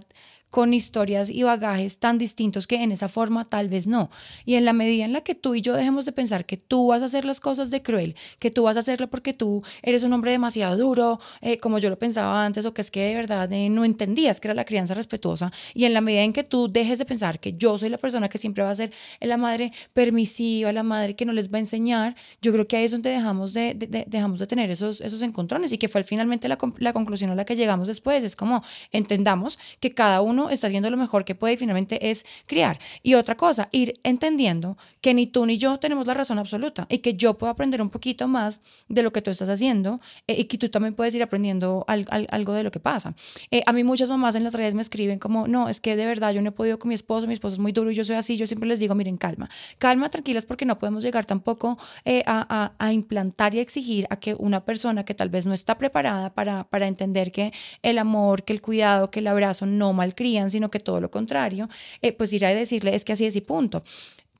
con 0.55 0.73
historias 0.73 1.29
y 1.29 1.43
bagajes 1.43 1.99
tan 1.99 2.17
distintos 2.17 2.65
que 2.65 2.81
en 2.81 2.93
esa 2.93 3.09
forma 3.09 3.43
tal 3.43 3.67
vez 3.67 3.87
no. 3.87 4.09
Y 4.45 4.55
en 4.55 4.63
la 4.63 4.71
medida 4.71 5.03
en 5.03 5.11
la 5.11 5.19
que 5.19 5.35
tú 5.35 5.53
y 5.53 5.59
yo 5.59 5.73
dejemos 5.73 6.05
de 6.05 6.13
pensar 6.13 6.45
que 6.45 6.55
tú 6.55 6.87
vas 6.87 7.01
a 7.01 7.07
hacer 7.07 7.25
las 7.25 7.41
cosas 7.41 7.71
de 7.71 7.81
cruel, 7.81 8.15
que 8.39 8.51
tú 8.51 8.63
vas 8.63 8.77
a 8.77 8.79
hacerlo 8.79 9.09
porque 9.09 9.33
tú 9.33 9.63
eres 9.81 10.05
un 10.05 10.13
hombre 10.13 10.31
demasiado 10.31 10.77
duro, 10.77 11.19
eh, 11.41 11.57
como 11.57 11.77
yo 11.77 11.89
lo 11.89 11.99
pensaba 11.99 12.45
antes, 12.45 12.65
o 12.65 12.73
que 12.73 12.79
es 12.79 12.89
que 12.89 13.01
de 13.01 13.15
verdad 13.15 13.51
eh, 13.51 13.67
no 13.67 13.83
entendías 13.83 14.39
que 14.39 14.47
era 14.47 14.55
la 14.55 14.63
crianza 14.63 14.93
respetuosa, 14.93 15.51
y 15.73 15.83
en 15.83 15.93
la 15.93 15.99
medida 15.99 16.21
en 16.21 16.31
que 16.31 16.45
tú 16.45 16.69
dejes 16.71 16.99
de 16.99 17.05
pensar 17.05 17.41
que 17.41 17.57
yo 17.57 17.77
soy 17.77 17.89
la 17.89 17.97
persona 17.97 18.29
que 18.29 18.37
siempre 18.37 18.63
va 18.63 18.71
a 18.71 18.75
ser 18.75 18.93
la 19.19 19.35
madre 19.35 19.73
permisiva, 19.91 20.71
la 20.71 20.83
madre 20.83 21.17
que 21.17 21.25
no 21.25 21.33
les 21.33 21.51
va 21.51 21.57
a 21.57 21.59
enseñar, 21.59 22.15
yo 22.41 22.53
creo 22.53 22.65
que 22.65 22.77
ahí 22.77 22.85
es 22.85 22.91
donde 22.91 23.09
dejamos 23.09 23.51
de, 23.53 24.05
dejamos 24.07 24.39
de 24.39 24.47
tener 24.47 24.71
esos, 24.71 25.01
esos 25.01 25.21
encontrones 25.21 25.73
y 25.73 25.77
que 25.77 25.89
fue 25.89 26.05
finalmente 26.05 26.47
la, 26.47 26.57
la 26.77 26.93
conclusión 26.93 27.29
a 27.31 27.35
la 27.35 27.43
que 27.43 27.57
llegamos 27.57 27.89
después. 27.89 28.23
Es 28.23 28.37
como 28.37 28.63
entendamos 28.93 29.59
que 29.81 29.93
cada 29.93 30.21
uno 30.21 30.44
está 30.49 30.67
haciendo 30.67 30.89
lo 30.89 30.97
mejor 30.97 31.25
que 31.25 31.35
puede 31.35 31.53
y 31.53 31.57
finalmente 31.57 32.09
es 32.09 32.25
criar. 32.45 32.79
Y 33.03 33.15
otra 33.15 33.35
cosa, 33.35 33.69
ir 33.71 33.93
entendiendo 34.03 34.77
que 35.01 35.13
ni 35.13 35.27
tú 35.27 35.45
ni 35.45 35.57
yo 35.57 35.77
tenemos 35.79 36.07
la 36.07 36.13
razón 36.13 36.39
absoluta 36.39 36.85
y 36.89 36.99
que 36.99 37.13
yo 37.13 37.37
puedo 37.37 37.51
aprender 37.51 37.81
un 37.81 37.89
poquito 37.89 38.27
más 38.27 38.61
de 38.87 39.03
lo 39.03 39.11
que 39.11 39.21
tú 39.21 39.31
estás 39.31 39.49
haciendo 39.49 39.99
eh, 40.27 40.35
y 40.39 40.45
que 40.45 40.57
tú 40.57 40.69
también 40.69 40.93
puedes 40.93 41.13
ir 41.15 41.23
aprendiendo 41.23 41.85
algo 41.87 42.53
de 42.53 42.63
lo 42.63 42.71
que 42.71 42.79
pasa. 42.79 43.13
Eh, 43.51 43.61
a 43.65 43.73
mí 43.73 43.83
muchas 43.83 44.09
mamás 44.09 44.35
en 44.35 44.43
las 44.43 44.53
redes 44.53 44.75
me 44.75 44.81
escriben 44.81 45.19
como, 45.19 45.47
no, 45.47 45.69
es 45.69 45.79
que 45.79 45.95
de 45.95 46.05
verdad 46.05 46.33
yo 46.33 46.41
no 46.41 46.49
he 46.49 46.51
podido 46.51 46.79
con 46.79 46.89
mi 46.89 46.95
esposo, 46.95 47.27
mi 47.27 47.33
esposo 47.33 47.55
es 47.55 47.59
muy 47.59 47.71
duro 47.71 47.91
y 47.91 47.95
yo 47.95 48.03
soy 48.03 48.15
así, 48.15 48.37
yo 48.37 48.47
siempre 48.47 48.67
les 48.67 48.79
digo, 48.79 48.95
miren, 48.95 49.17
calma, 49.17 49.49
calma, 49.77 50.09
tranquilas 50.09 50.45
porque 50.45 50.65
no 50.65 50.77
podemos 50.79 51.03
llegar 51.03 51.25
tampoco 51.25 51.77
eh, 52.03 52.23
a, 52.25 52.71
a, 52.77 52.93
implantar 52.93 53.55
y 53.55 53.59
exigir 53.59 54.07
a 54.09 54.17
que 54.17 54.35
una 54.37 54.65
persona 54.65 55.05
que 55.05 55.13
tal 55.13 55.29
vez 55.29 55.45
no 55.45 55.53
está 55.53 55.77
preparada 55.77 56.33
para, 56.33 56.65
para 56.65 56.87
entender 56.87 57.31
que 57.31 57.53
el 57.81 57.97
amor, 57.97 58.43
que 58.43 58.53
el 58.53 58.61
cuidado, 58.61 59.11
que 59.11 59.19
el 59.19 59.27
abrazo 59.27 59.65
no 59.65 59.93
malcría, 59.93 60.34
sino 60.49 60.69
que 60.71 60.79
todo 60.79 60.99
lo 61.01 61.11
contrario, 61.11 61.69
eh, 62.01 62.11
pues 62.11 62.33
ir 62.33 62.45
a 62.45 62.53
decirle 62.53 62.95
es 62.95 63.05
que 63.05 63.13
así 63.13 63.25
es 63.25 63.35
y 63.35 63.41
punto. 63.41 63.83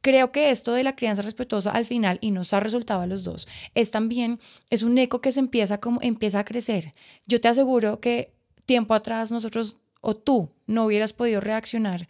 Creo 0.02 0.32
que 0.32 0.52
esto 0.52 0.74
de 0.74 0.84
la 0.84 0.96
crianza 0.96 1.24
respetuosa 1.24 1.72
al 1.72 1.86
final, 1.86 2.20
y 2.22 2.30
nos 2.32 2.54
ha 2.54 2.60
resultado 2.60 3.02
a 3.02 3.08
los 3.08 3.24
dos, 3.24 3.48
es 3.74 3.90
también, 3.90 4.40
es 4.70 4.84
un 4.84 4.98
eco 4.98 5.20
que 5.20 5.32
se 5.32 5.40
empieza, 5.40 5.80
como, 5.80 6.00
empieza 6.02 6.40
a 6.40 6.46
crecer. 6.46 6.94
Yo 7.26 7.42
te 7.42 7.48
aseguro 7.48 8.00
que 8.00 8.32
tiempo 8.66 8.94
atrás 8.94 9.32
nosotros 9.32 9.78
o 10.02 10.16
tú 10.16 10.52
no 10.68 10.86
hubieras 10.86 11.14
podido 11.14 11.42
reaccionar 11.42 12.08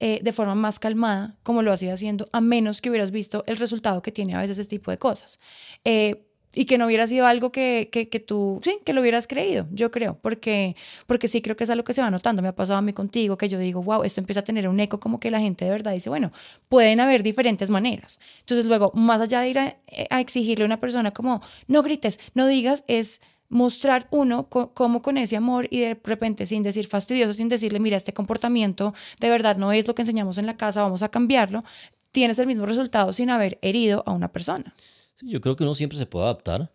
eh, 0.00 0.20
de 0.22 0.32
forma 0.32 0.54
más 0.54 0.78
calmada 0.78 1.38
como 1.42 1.62
lo 1.62 1.72
has 1.72 1.82
ido 1.82 1.94
haciendo, 1.94 2.26
a 2.32 2.40
menos 2.40 2.82
que 2.82 2.90
hubieras 2.90 3.12
visto 3.12 3.44
el 3.46 3.56
resultado 3.56 4.02
que 4.02 4.12
tiene 4.12 4.34
a 4.34 4.40
veces 4.40 4.58
este 4.58 4.76
tipo 4.76 4.90
de 4.90 4.98
cosas. 4.98 5.40
Eh, 5.84 6.25
y 6.56 6.64
que 6.64 6.78
no 6.78 6.86
hubiera 6.86 7.06
sido 7.06 7.26
algo 7.26 7.52
que, 7.52 7.90
que, 7.92 8.08
que, 8.08 8.18
tú, 8.18 8.60
sí, 8.64 8.78
que 8.82 8.94
lo 8.94 9.02
hubieras 9.02 9.26
creído, 9.26 9.68
yo 9.70 9.90
creo, 9.90 10.18
porque, 10.22 10.74
porque 11.06 11.28
sí 11.28 11.42
creo 11.42 11.54
que 11.54 11.64
es 11.64 11.70
algo 11.70 11.84
que 11.84 11.92
se 11.92 12.00
va 12.00 12.10
notando. 12.10 12.40
Me 12.40 12.48
ha 12.48 12.56
pasado 12.56 12.78
a 12.78 12.82
mí 12.82 12.94
contigo 12.94 13.36
que 13.36 13.50
yo 13.50 13.58
digo, 13.58 13.82
wow, 13.82 14.04
esto 14.04 14.22
empieza 14.22 14.40
a 14.40 14.42
tener 14.42 14.66
un 14.66 14.80
eco 14.80 14.98
como 14.98 15.20
que 15.20 15.30
la 15.30 15.38
gente 15.38 15.66
de 15.66 15.70
verdad 15.70 15.92
dice, 15.92 16.08
bueno, 16.08 16.32
pueden 16.70 16.98
haber 17.00 17.22
diferentes 17.22 17.68
maneras. 17.68 18.20
Entonces 18.40 18.64
luego, 18.64 18.90
más 18.94 19.20
allá 19.20 19.40
de 19.40 19.50
ir 19.50 19.58
a, 19.58 19.76
a 20.08 20.20
exigirle 20.20 20.64
a 20.64 20.66
una 20.66 20.80
persona 20.80 21.10
como, 21.10 21.42
no 21.68 21.82
grites, 21.82 22.18
no 22.32 22.46
digas, 22.46 22.84
es 22.88 23.20
mostrar 23.50 24.08
uno 24.10 24.48
como 24.48 25.02
con 25.02 25.18
ese 25.18 25.36
amor 25.36 25.68
y 25.70 25.80
de 25.80 26.00
repente 26.04 26.46
sin 26.46 26.62
decir 26.62 26.86
fastidioso, 26.86 27.34
sin 27.34 27.50
decirle, 27.50 27.80
mira, 27.80 27.98
este 27.98 28.14
comportamiento 28.14 28.94
de 29.20 29.28
verdad 29.28 29.58
no 29.58 29.72
es 29.72 29.86
lo 29.86 29.94
que 29.94 30.02
enseñamos 30.02 30.38
en 30.38 30.46
la 30.46 30.56
casa, 30.56 30.82
vamos 30.82 31.02
a 31.02 31.10
cambiarlo, 31.10 31.64
tienes 32.12 32.38
el 32.38 32.46
mismo 32.46 32.64
resultado 32.64 33.12
sin 33.12 33.28
haber 33.28 33.58
herido 33.60 34.02
a 34.06 34.12
una 34.12 34.28
persona 34.28 34.74
yo 35.22 35.40
creo 35.40 35.56
que 35.56 35.64
uno 35.64 35.74
siempre 35.74 35.98
se 35.98 36.06
puede 36.06 36.26
adaptar 36.26 36.72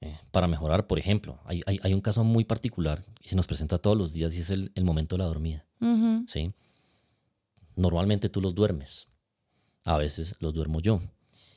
eh, 0.00 0.18
para 0.30 0.48
mejorar. 0.48 0.86
Por 0.86 0.98
ejemplo, 0.98 1.40
hay, 1.44 1.62
hay, 1.66 1.78
hay, 1.82 1.92
un 1.92 2.00
caso 2.00 2.24
muy 2.24 2.44
particular 2.44 3.04
y 3.22 3.28
se 3.28 3.36
nos 3.36 3.46
presenta 3.46 3.78
todos 3.78 3.96
los 3.96 4.12
días 4.12 4.34
y 4.34 4.40
es 4.40 4.50
el, 4.50 4.72
el 4.74 4.84
momento 4.84 5.16
de 5.16 5.18
la 5.18 5.26
dormida. 5.26 5.66
¿sí? 6.26 6.52
Normalmente 7.76 8.28
tú 8.28 8.40
los 8.40 8.54
duermes, 8.54 9.08
a 9.84 9.98
veces 9.98 10.36
los 10.40 10.54
duermo 10.54 10.80
yo. 10.80 11.00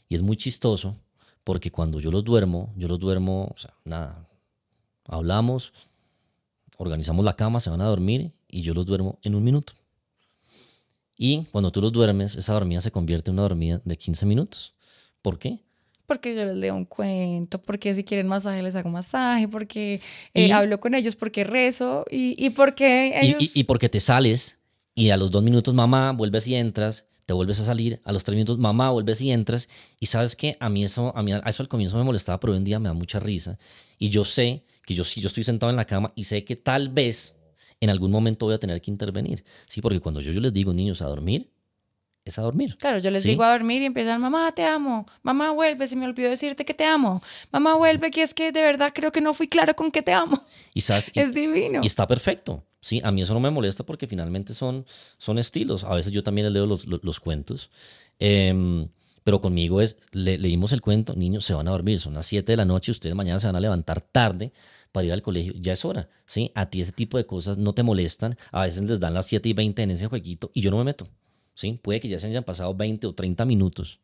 Y 0.10 0.16
es 0.16 0.22
muy 0.22 0.38
chistoso 0.38 0.98
porque 1.44 1.72
cuando 1.72 2.00
yo 2.00 2.12
los 2.12 2.24
duermo, 2.24 2.74
yo 2.78 2.88
los 2.88 3.00
duermo, 3.00 3.52
o 3.54 3.58
sea, 3.58 3.74
nada, 3.84 4.28
hablamos, 5.06 5.74
organizamos 6.78 7.26
la 7.26 7.36
cama, 7.36 7.60
se 7.60 7.70
van 7.70 7.82
a 7.82 7.86
dormir 7.86 8.34
y 8.48 8.62
yo 8.62 8.74
los 8.74 8.86
duermo 8.86 9.20
en 9.24 9.36
un 9.36 9.44
minuto. 9.44 9.74
Y 11.16 11.46
cuando 11.46 11.72
tú 11.72 11.82
los 11.82 11.92
duermes, 11.92 12.36
esa 12.36 12.54
dormida 12.54 12.82
se 12.82 12.92
convierte 12.92 13.30
en 13.30 13.36
una 13.36 13.44
dormida 13.44 13.82
de 13.84 13.98
15 13.98 14.26
minutos. 14.26 14.74
¿Por 15.22 15.38
qué? 15.40 15.60
Porque 16.06 16.36
yo 16.36 16.46
les 16.46 16.56
leo 16.56 16.76
un 16.76 16.86
cuento, 16.86 17.62
porque 17.62 17.94
si 17.94 18.04
quieren 18.04 18.28
masaje 18.28 18.62
les 18.62 18.76
hago 18.76 18.90
masaje, 18.90 19.48
porque 19.48 20.02
eh, 20.34 20.52
hablo 20.52 20.80
con 20.80 20.96
ellos, 20.96 21.16
porque 21.16 21.44
rezo 21.44 22.06
y, 22.12 22.36
y 22.44 22.50
porque 22.52 23.20
ellos... 23.22 23.42
Y, 23.42 23.52
y, 23.54 23.64
porque 23.64 23.90
te 23.90 24.00
sales 24.00 24.60
y 24.96 25.10
a 25.10 25.18
los 25.18 25.32
dos 25.32 25.44
minutos 25.44 25.74
mamá 25.74 26.12
vuelves 26.12 26.46
y 26.48 26.56
entras, 26.56 27.06
te 27.26 27.34
vuelves 27.34 27.60
a 27.60 27.66
salir, 27.66 28.02
a 28.04 28.12
los 28.12 28.24
tres 28.24 28.36
minutos 28.36 28.58
mamá 28.58 28.90
vuelves 28.90 29.22
y 29.22 29.32
entras 29.32 29.70
y 30.00 30.08
sabes 30.08 30.36
que 30.36 30.58
a 30.60 30.70
mí 30.70 30.84
eso, 30.84 31.16
a 31.16 31.24
mí 31.24 31.32
eso 31.32 31.64
al 31.64 31.70
comienzo 31.70 31.98
me 31.98 32.04
molestaba, 32.04 32.40
pero 32.40 32.54
hoy 32.54 32.58
en 32.58 32.66
día 32.66 32.80
me 32.80 32.90
da 32.90 32.94
mucha 32.94 33.20
risa 33.20 33.58
y 33.98 34.10
yo 34.10 34.26
sé 34.26 34.64
que 34.86 34.94
yo, 34.94 35.04
yo 35.04 35.28
estoy 35.28 35.44
sentado 35.44 35.70
en 35.70 35.78
la 35.78 35.86
cama 35.86 36.10
y 36.16 36.26
sé 36.26 36.44
que 36.44 36.56
tal 36.56 36.90
vez 36.90 37.36
en 37.80 37.90
algún 37.90 38.12
momento 38.12 38.46
voy 38.46 38.56
a 38.56 38.60
tener 38.60 38.82
que 38.82 38.92
intervenir, 38.92 39.44
sí, 39.68 39.82
porque 39.82 40.00
cuando 40.00 40.22
yo, 40.22 40.32
yo 40.32 40.42
les 40.42 40.54
digo 40.54 40.74
niños 40.74 41.02
a 41.02 41.06
dormir, 41.06 41.53
es 42.26 42.40
a 42.40 42.42
dormir. 42.42 42.78
Claro, 42.78 43.00
yo 43.00 43.12
les 43.12 43.24
digo 43.24 43.44
a 43.44 43.52
dormir 43.52 43.82
y 43.82 43.86
empiezan, 43.86 44.22
mamá, 44.22 44.52
te 44.54 44.64
amo, 44.64 45.06
mamá, 45.24 45.52
vuelve, 45.52 45.88
se 45.88 45.96
me 45.96 46.06
olvidó 46.06 46.30
decirte 46.30 46.66
que 46.66 46.74
te 46.74 46.86
amo, 46.86 47.22
mamá, 47.52 47.76
vuelve, 47.76 48.12
que 48.12 48.22
es 48.22 48.34
que 48.34 48.52
de 48.52 48.62
verdad 48.62 48.92
creo 48.94 49.12
que 49.12 49.22
no 49.22 49.34
fui 49.34 49.48
claro 49.48 49.76
con 49.76 49.92
que 49.92 50.02
te 50.02 50.14
amo. 50.14 50.42
Y 50.74 50.80
es 51.16 51.34
divino. 51.34 51.82
Y 51.84 51.88
está 51.88 52.08
perfecto. 52.08 52.64
Sí, 52.80 53.02
a 53.04 53.12
mí 53.12 53.22
eso 53.22 53.34
no 53.34 53.40
me 53.40 53.50
molesta 53.50 53.86
porque 53.86 54.08
finalmente 54.08 54.54
son, 54.54 54.86
son 55.18 55.40
estilos. 55.40 55.86
A 55.86 55.94
veces 55.96 56.12
yo 56.12 56.22
también 56.22 56.46
les 56.46 56.54
leo 56.54 56.66
los, 56.66 56.86
los, 56.86 57.20
cuentos. 57.22 57.70
Em, 58.20 58.90
pero 59.24 59.40
conmigo 59.40 59.80
es, 59.80 59.96
le, 60.12 60.38
leímos 60.38 60.74
el 60.74 60.82
cuento, 60.82 61.14
niños 61.16 61.46
se 61.46 61.54
van 61.54 61.68
a 61.70 61.72
dormir, 61.72 62.00
son 62.00 62.14
las 62.14 62.26
7 62.26 62.52
de 62.52 62.58
la 62.58 62.66
noche, 62.66 62.92
ustedes 62.92 63.16
mañana 63.16 63.40
se 63.40 63.48
van 63.48 63.56
a 63.56 63.62
levantar 63.62 64.02
tarde 64.02 64.52
para 64.92 65.06
ir 65.06 65.14
al 65.14 65.22
colegio, 65.22 65.54
ya 65.56 65.74
es 65.74 65.86
hora, 65.86 66.10
¿sí? 66.26 66.52
A 66.56 66.70
ti 66.70 66.82
ese 66.82 66.92
tipo 66.92 67.18
de 67.18 67.26
cosas 67.26 67.58
no 67.58 67.74
te 67.74 67.84
molestan, 67.84 68.38
a 68.52 68.64
veces 68.64 68.84
les 68.84 69.00
dan 69.00 69.14
las 69.14 69.28
7 69.28 69.48
y 69.48 69.54
20 69.54 69.82
en 69.82 69.92
ese 69.92 70.08
jueguito 70.08 70.52
y 70.54 70.60
yo 70.60 70.70
no 70.70 70.78
me 70.78 70.84
meto. 70.84 71.08
¿Sí? 71.54 71.80
Puede 71.82 72.00
que 72.00 72.10
ya 72.10 72.20
se 72.20 72.28
hayan 72.28 72.44
pasado 72.44 72.74
20 72.74 73.08
o 73.08 73.14
30 73.14 73.46
minutos, 73.46 74.00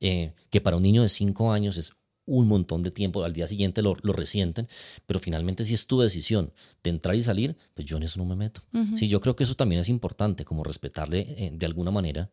eh, 0.00 0.32
que 0.50 0.60
para 0.60 0.76
un 0.76 0.82
niño 0.82 1.02
de 1.02 1.08
5 1.08 1.52
años 1.52 1.76
es 1.76 1.92
un 2.28 2.46
montón 2.46 2.82
de 2.82 2.90
tiempo, 2.90 3.24
al 3.24 3.32
día 3.32 3.46
siguiente 3.46 3.80
lo, 3.80 3.96
lo, 4.02 4.12
resienten, 4.12 4.68
pero 5.06 5.18
finalmente 5.18 5.64
si 5.64 5.72
es 5.74 5.86
tu 5.86 6.00
decisión 6.00 6.52
de 6.82 6.90
entrar 6.90 7.14
y 7.14 7.22
salir, 7.22 7.56
pues 7.74 7.86
yo 7.88 7.96
en 7.96 8.02
eso 8.02 8.18
no 8.18 8.26
me 8.26 8.36
meto. 8.36 8.62
Sí, 8.96 9.08
yo 9.08 9.20
creo 9.20 9.34
que 9.34 9.44
eso 9.44 9.54
también 9.54 9.80
es 9.80 9.88
importante, 9.88 10.44
como 10.44 10.62
respetarle 10.62 11.20
eh, 11.20 11.50
de 11.54 11.66
alguna 11.66 11.90
manera 11.90 12.30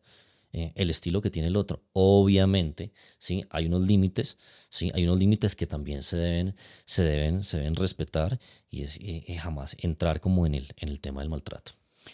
eh, 0.52 0.72
el 0.74 0.90
estilo 0.90 1.22
que 1.22 1.30
tiene 1.30 1.48
el 1.48 1.56
otro. 1.56 1.82
Obviamente, 1.94 2.92
sí, 3.18 3.44
hay 3.48 3.66
unos 3.66 3.86
límites, 3.86 4.36
sí, 4.68 4.90
hay 4.94 5.04
unos 5.04 5.18
límites 5.18 5.56
que 5.56 5.66
también 5.66 6.02
se 6.02 6.18
deben, 6.18 6.54
se 6.84 7.02
deben, 7.02 7.42
se 7.42 7.56
deben 7.56 7.74
respetar 7.74 8.38
y 8.70 8.82
es 8.82 9.00
jamás 9.40 9.76
entrar 9.80 10.20
como 10.20 10.46
en 10.46 10.56
el, 10.56 10.68
en 10.76 10.90
el 10.90 11.00
tema 11.00 11.20
del 11.20 11.30
maltrato. 11.30 11.72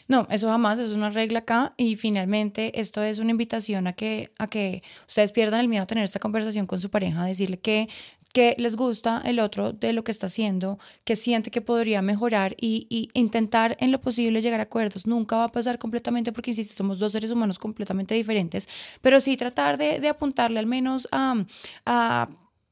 No, 0.08 0.26
eso 0.30 0.48
jamás 0.48 0.78
es 0.78 0.92
una 0.92 1.10
regla 1.10 1.40
acá 1.40 1.74
y 1.76 1.96
finalmente 1.96 2.80
esto 2.80 3.02
es 3.02 3.18
una 3.18 3.30
invitación 3.30 3.86
a 3.86 3.92
que, 3.92 4.32
a 4.38 4.46
que 4.46 4.82
ustedes 5.06 5.32
pierdan 5.32 5.60
el 5.60 5.68
miedo 5.68 5.84
a 5.84 5.86
tener 5.86 6.04
esta 6.04 6.18
conversación 6.18 6.66
con 6.66 6.80
su 6.80 6.90
pareja, 6.90 7.24
decirle 7.24 7.58
que, 7.58 7.88
que 8.32 8.54
les 8.58 8.76
gusta 8.76 9.22
el 9.24 9.38
otro 9.38 9.72
de 9.72 9.92
lo 9.92 10.04
que 10.04 10.10
está 10.10 10.26
haciendo, 10.26 10.78
que 11.04 11.16
siente 11.16 11.50
que 11.50 11.60
podría 11.60 12.02
mejorar 12.02 12.54
y, 12.58 12.86
y, 12.88 13.08
intentar 13.12 13.76
en 13.80 13.92
lo 13.92 14.00
posible 14.00 14.40
llegar 14.40 14.60
a 14.60 14.64
acuerdos. 14.64 15.06
Nunca 15.06 15.36
va 15.36 15.44
a 15.44 15.52
pasar 15.52 15.78
completamente 15.78 16.32
porque, 16.32 16.50
insisto, 16.50 16.74
somos 16.74 16.98
dos 16.98 17.12
seres 17.12 17.30
humanos 17.30 17.58
completamente 17.58 18.14
diferentes, 18.14 18.68
pero 19.00 19.20
sí 19.20 19.36
tratar 19.36 19.76
de, 19.76 20.00
de 20.00 20.08
apuntarle 20.08 20.58
al 20.58 20.66
menos 20.66 21.06
a, 21.12 21.44
a 21.84 22.28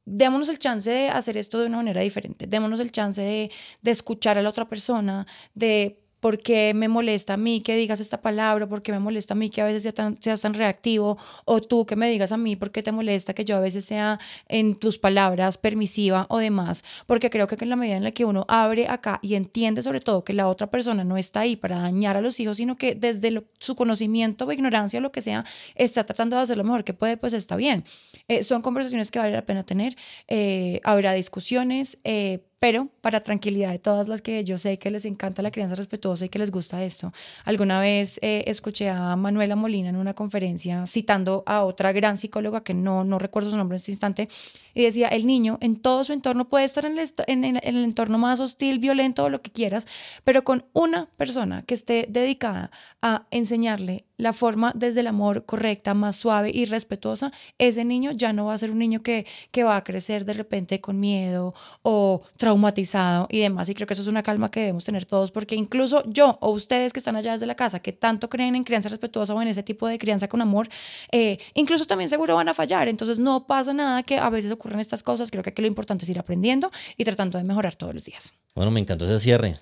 démonos 0.07 0.49
el 0.49 0.59
chance 0.59 0.91
de 0.91 1.09
hacer 1.09 1.37
esto 1.37 1.61
de 1.61 1.67
una 1.67 1.77
manera 1.77 2.01
diferente, 2.01 2.47
démonos 2.47 2.81
el 2.81 2.91
chance 2.91 3.21
de, 3.21 3.51
de 3.83 3.91
escuchar 3.91 4.39
a 4.39 4.43
la 4.43 4.49
otra 4.49 4.69
persona, 4.69 5.27
de 5.55 6.00
¿Por 6.21 6.39
qué 6.39 6.73
me 6.75 6.89
molesta 6.89 7.35
a 7.35 7.37
mí 7.37 7.61
que 7.61 7.75
digas 7.77 8.01
esta 8.01 8.21
palabra? 8.21 8.69
¿Por 8.69 8.83
qué 8.83 8.93
me 8.93 8.99
molesta 8.99 9.35
a 9.35 9.37
mí 9.37 9.51
que 9.51 9.63
a 9.63 9.65
veces 9.65 9.83
sea 9.83 9.93
tan, 9.93 10.21
seas 10.23 10.41
tan 10.41 10.55
reactivo? 10.55 11.19
O 11.45 11.61
tú 11.61 11.87
que 11.87 11.97
me 11.97 12.09
digas 12.11 12.33
a 12.33 12.37
mí 12.37 12.57
por 12.57 12.71
qué 12.71 12.83
te 12.83 12.93
molesta 12.93 13.35
que 13.35 13.45
yo 13.45 13.57
a 13.57 13.61
veces 13.61 13.85
sea 13.85 14.19
en 14.49 14.75
tus 14.75 14.99
palabras 14.99 15.59
permisiva 15.59 16.27
o 16.29 16.39
demás. 16.39 16.85
Porque 17.07 17.31
creo 17.31 17.47
que 17.47 17.57
en 17.61 17.71
la 17.71 17.77
medida 17.77 17.97
en 17.97 18.05
la 18.05 18.11
que 18.13 18.25
uno 18.25 18.45
abre 18.49 18.89
acá 18.89 19.19
y 19.23 19.35
entiende 19.35 19.83
sobre 19.83 20.01
todo 20.01 20.25
que 20.25 20.33
la 20.33 20.49
otra 20.49 20.71
persona 20.71 21.05
no 21.05 21.17
está 21.17 21.41
ahí 21.41 21.57
para 21.57 21.79
dañar 21.79 22.17
a 22.17 22.21
los 22.21 22.39
hijos, 22.41 22.57
sino 22.59 22.77
que 22.77 22.95
desde 22.95 23.43
su 23.59 23.75
conocimiento 23.75 24.45
o 24.47 24.53
ignorancia 24.53 24.99
o 24.99 25.03
lo 25.03 25.13
que 25.13 25.21
sea, 25.21 25.45
está 25.75 26.05
tratando 26.05 26.37
de 26.37 26.43
hacer 26.43 26.59
lo 26.59 26.65
mejor 26.65 26.85
que 26.85 26.95
puede, 26.95 27.17
pues 27.17 27.33
está 27.33 27.57
bien. 27.57 27.85
Eh, 28.29 28.43
son 28.43 28.63
conversaciones 28.63 29.11
que 29.11 29.19
vale 29.19 29.33
la 29.33 29.47
pena 29.47 29.63
tener. 29.63 29.97
Eh, 30.29 30.81
habrá 30.85 31.13
discusiones. 31.13 31.99
Eh, 32.05 32.41
pero 32.61 32.89
para 33.01 33.21
tranquilidad 33.21 33.73
de 33.73 33.79
todas 33.79 34.07
las 34.07 34.23
que 34.23 34.45
yo 34.45 34.59
sé 34.59 34.79
que 34.79 34.91
les 34.91 35.07
encanta 35.07 35.43
la 35.43 35.51
crianza 35.51 35.75
respetuosa 35.75 36.27
y 36.27 36.29
que 36.29 36.39
les 36.39 36.53
gusta 36.53 36.85
esto, 36.85 37.13
alguna 37.45 37.81
vez 37.81 38.21
eh, 38.23 38.45
escuché 38.47 38.91
a 38.91 39.17
Manuela 39.17 39.57
Molina 39.57 39.89
en 39.89 39.97
una 39.97 40.15
conferencia 40.15 40.87
citando 40.87 41.43
a 41.47 41.65
otra 41.65 41.93
gran 41.93 42.19
psicóloga 42.19 42.63
que 42.63 42.75
no, 42.75 43.03
no 43.03 43.19
recuerdo 43.19 43.51
su 43.51 43.57
nombre 43.57 43.77
en 43.77 43.81
este 43.81 43.91
instante, 43.91 44.29
y 44.75 44.85
decía, 44.85 45.09
el 45.09 45.27
niño 45.27 45.59
en 45.61 45.77
todo 45.77 46.05
su 46.05 46.13
entorno 46.13 46.49
puede 46.49 46.65
estar 46.65 46.85
en 46.85 46.99
el, 46.99 47.09
en, 47.27 47.45
el 47.45 47.85
entorno 47.85 48.19
más 48.19 48.41
hostil, 48.41 48.79
violento 48.79 49.25
o 49.25 49.29
lo 49.29 49.43
que 49.43 49.51
quieras, 49.51 49.87
pero 50.23 50.45
con 50.45 50.65
una 50.73 51.07
persona 51.17 51.63
que 51.63 51.75
esté 51.75 52.07
dedicada 52.09 52.71
a 53.01 53.27
enseñarle 53.31 54.05
la 54.21 54.33
forma 54.33 54.73
desde 54.75 55.01
el 55.01 55.07
amor 55.07 55.45
correcta, 55.45 55.95
más 55.95 56.17
suave 56.17 56.51
y 56.53 56.67
respetuosa, 56.67 57.33
ese 57.59 57.85
niño 57.85 58.13
ya 58.13 58.33
no 58.33 58.47
va 58.47 58.55
a 58.55 58.59
ser 58.59 58.71
un 58.71 58.79
niño 58.79 59.03
que, 59.03 59.27
que 59.51 59.65
va 59.65 59.77
a 59.77 59.85
crecer 59.85 60.25
de 60.25 60.35
repente 60.35 60.81
con 60.81 61.01
miedo 61.01 61.55
o 61.83 62.23
traumatizado 62.37 63.27
y 63.31 63.41
demás. 63.41 63.69
Y 63.69 63.75
creo 63.75 63.87
que 63.87 63.95
eso 63.95 64.03
es 64.03 64.09
una 64.09 64.23
calma 64.23 64.51
que 64.51 64.61
debemos 64.61 64.85
tener 64.85 65.07
todos, 65.07 65.31
porque 65.31 65.55
incluso 65.55 66.03
yo 66.07 66.39
o 66.41 66.51
ustedes 66.51 66.93
que 66.93 66.99
están 66.99 67.17
allá 67.17 67.33
desde 67.33 67.47
la 67.47 67.55
casa, 67.55 67.81
que 67.81 67.93
tanto 67.93 68.29
creen 68.29 68.55
en 68.57 68.65
crianza 68.65 68.89
respetuosa 68.89 69.35
o 69.35 69.43
en 69.43 69.49
ese 69.49 69.63
tipo 69.63 69.87
de 69.89 69.99
crianza 69.99 70.29
con 70.29 70.43
amor, 70.43 70.69
eh, 71.13 71.39
incluso 71.55 71.87
también 71.87 72.09
seguro 72.09 72.35
van 72.37 72.49
a 72.49 72.55
fallar. 72.55 72.89
Entonces 72.89 73.19
no 73.19 73.47
pasa 73.47 73.73
nada 73.73 74.03
que 74.03 74.19
a 74.19 74.29
veces 74.31 74.53
ocurren 74.53 74.81
estas 74.81 75.03
cosas. 75.03 75.31
Creo 75.31 75.43
que 75.43 75.51
aquí 75.51 75.63
lo 75.63 75.69
importante 75.69 76.05
es 76.05 76.11
ir 76.11 76.19
aprendiendo 76.19 76.71
y 76.97 77.05
tratando 77.05 77.39
de 77.39 77.45
mejorar 77.45 77.77
todos 77.77 77.95
los 77.95 78.05
días. 78.05 78.35
Bueno, 78.55 78.71
me 78.71 78.81
encantó 78.81 79.07
ese 79.07 79.19
cierre. 79.19 79.57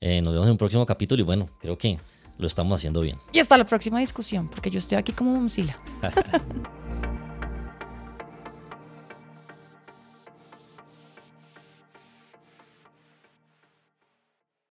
Eh, 0.00 0.20
nos 0.20 0.32
vemos 0.32 0.46
en 0.46 0.52
un 0.52 0.58
próximo 0.58 0.84
capítulo 0.84 1.20
y 1.22 1.24
bueno, 1.24 1.48
creo 1.60 1.78
que 1.78 1.96
lo 2.38 2.46
estamos 2.46 2.80
haciendo 2.80 3.00
bien. 3.00 3.18
Y 3.32 3.38
hasta 3.38 3.56
la 3.56 3.64
próxima 3.64 4.00
discusión, 4.00 4.48
porque 4.48 4.70
yo 4.70 4.78
estoy 4.78 4.98
aquí 4.98 5.12
como 5.12 5.34
Momsila. 5.34 5.76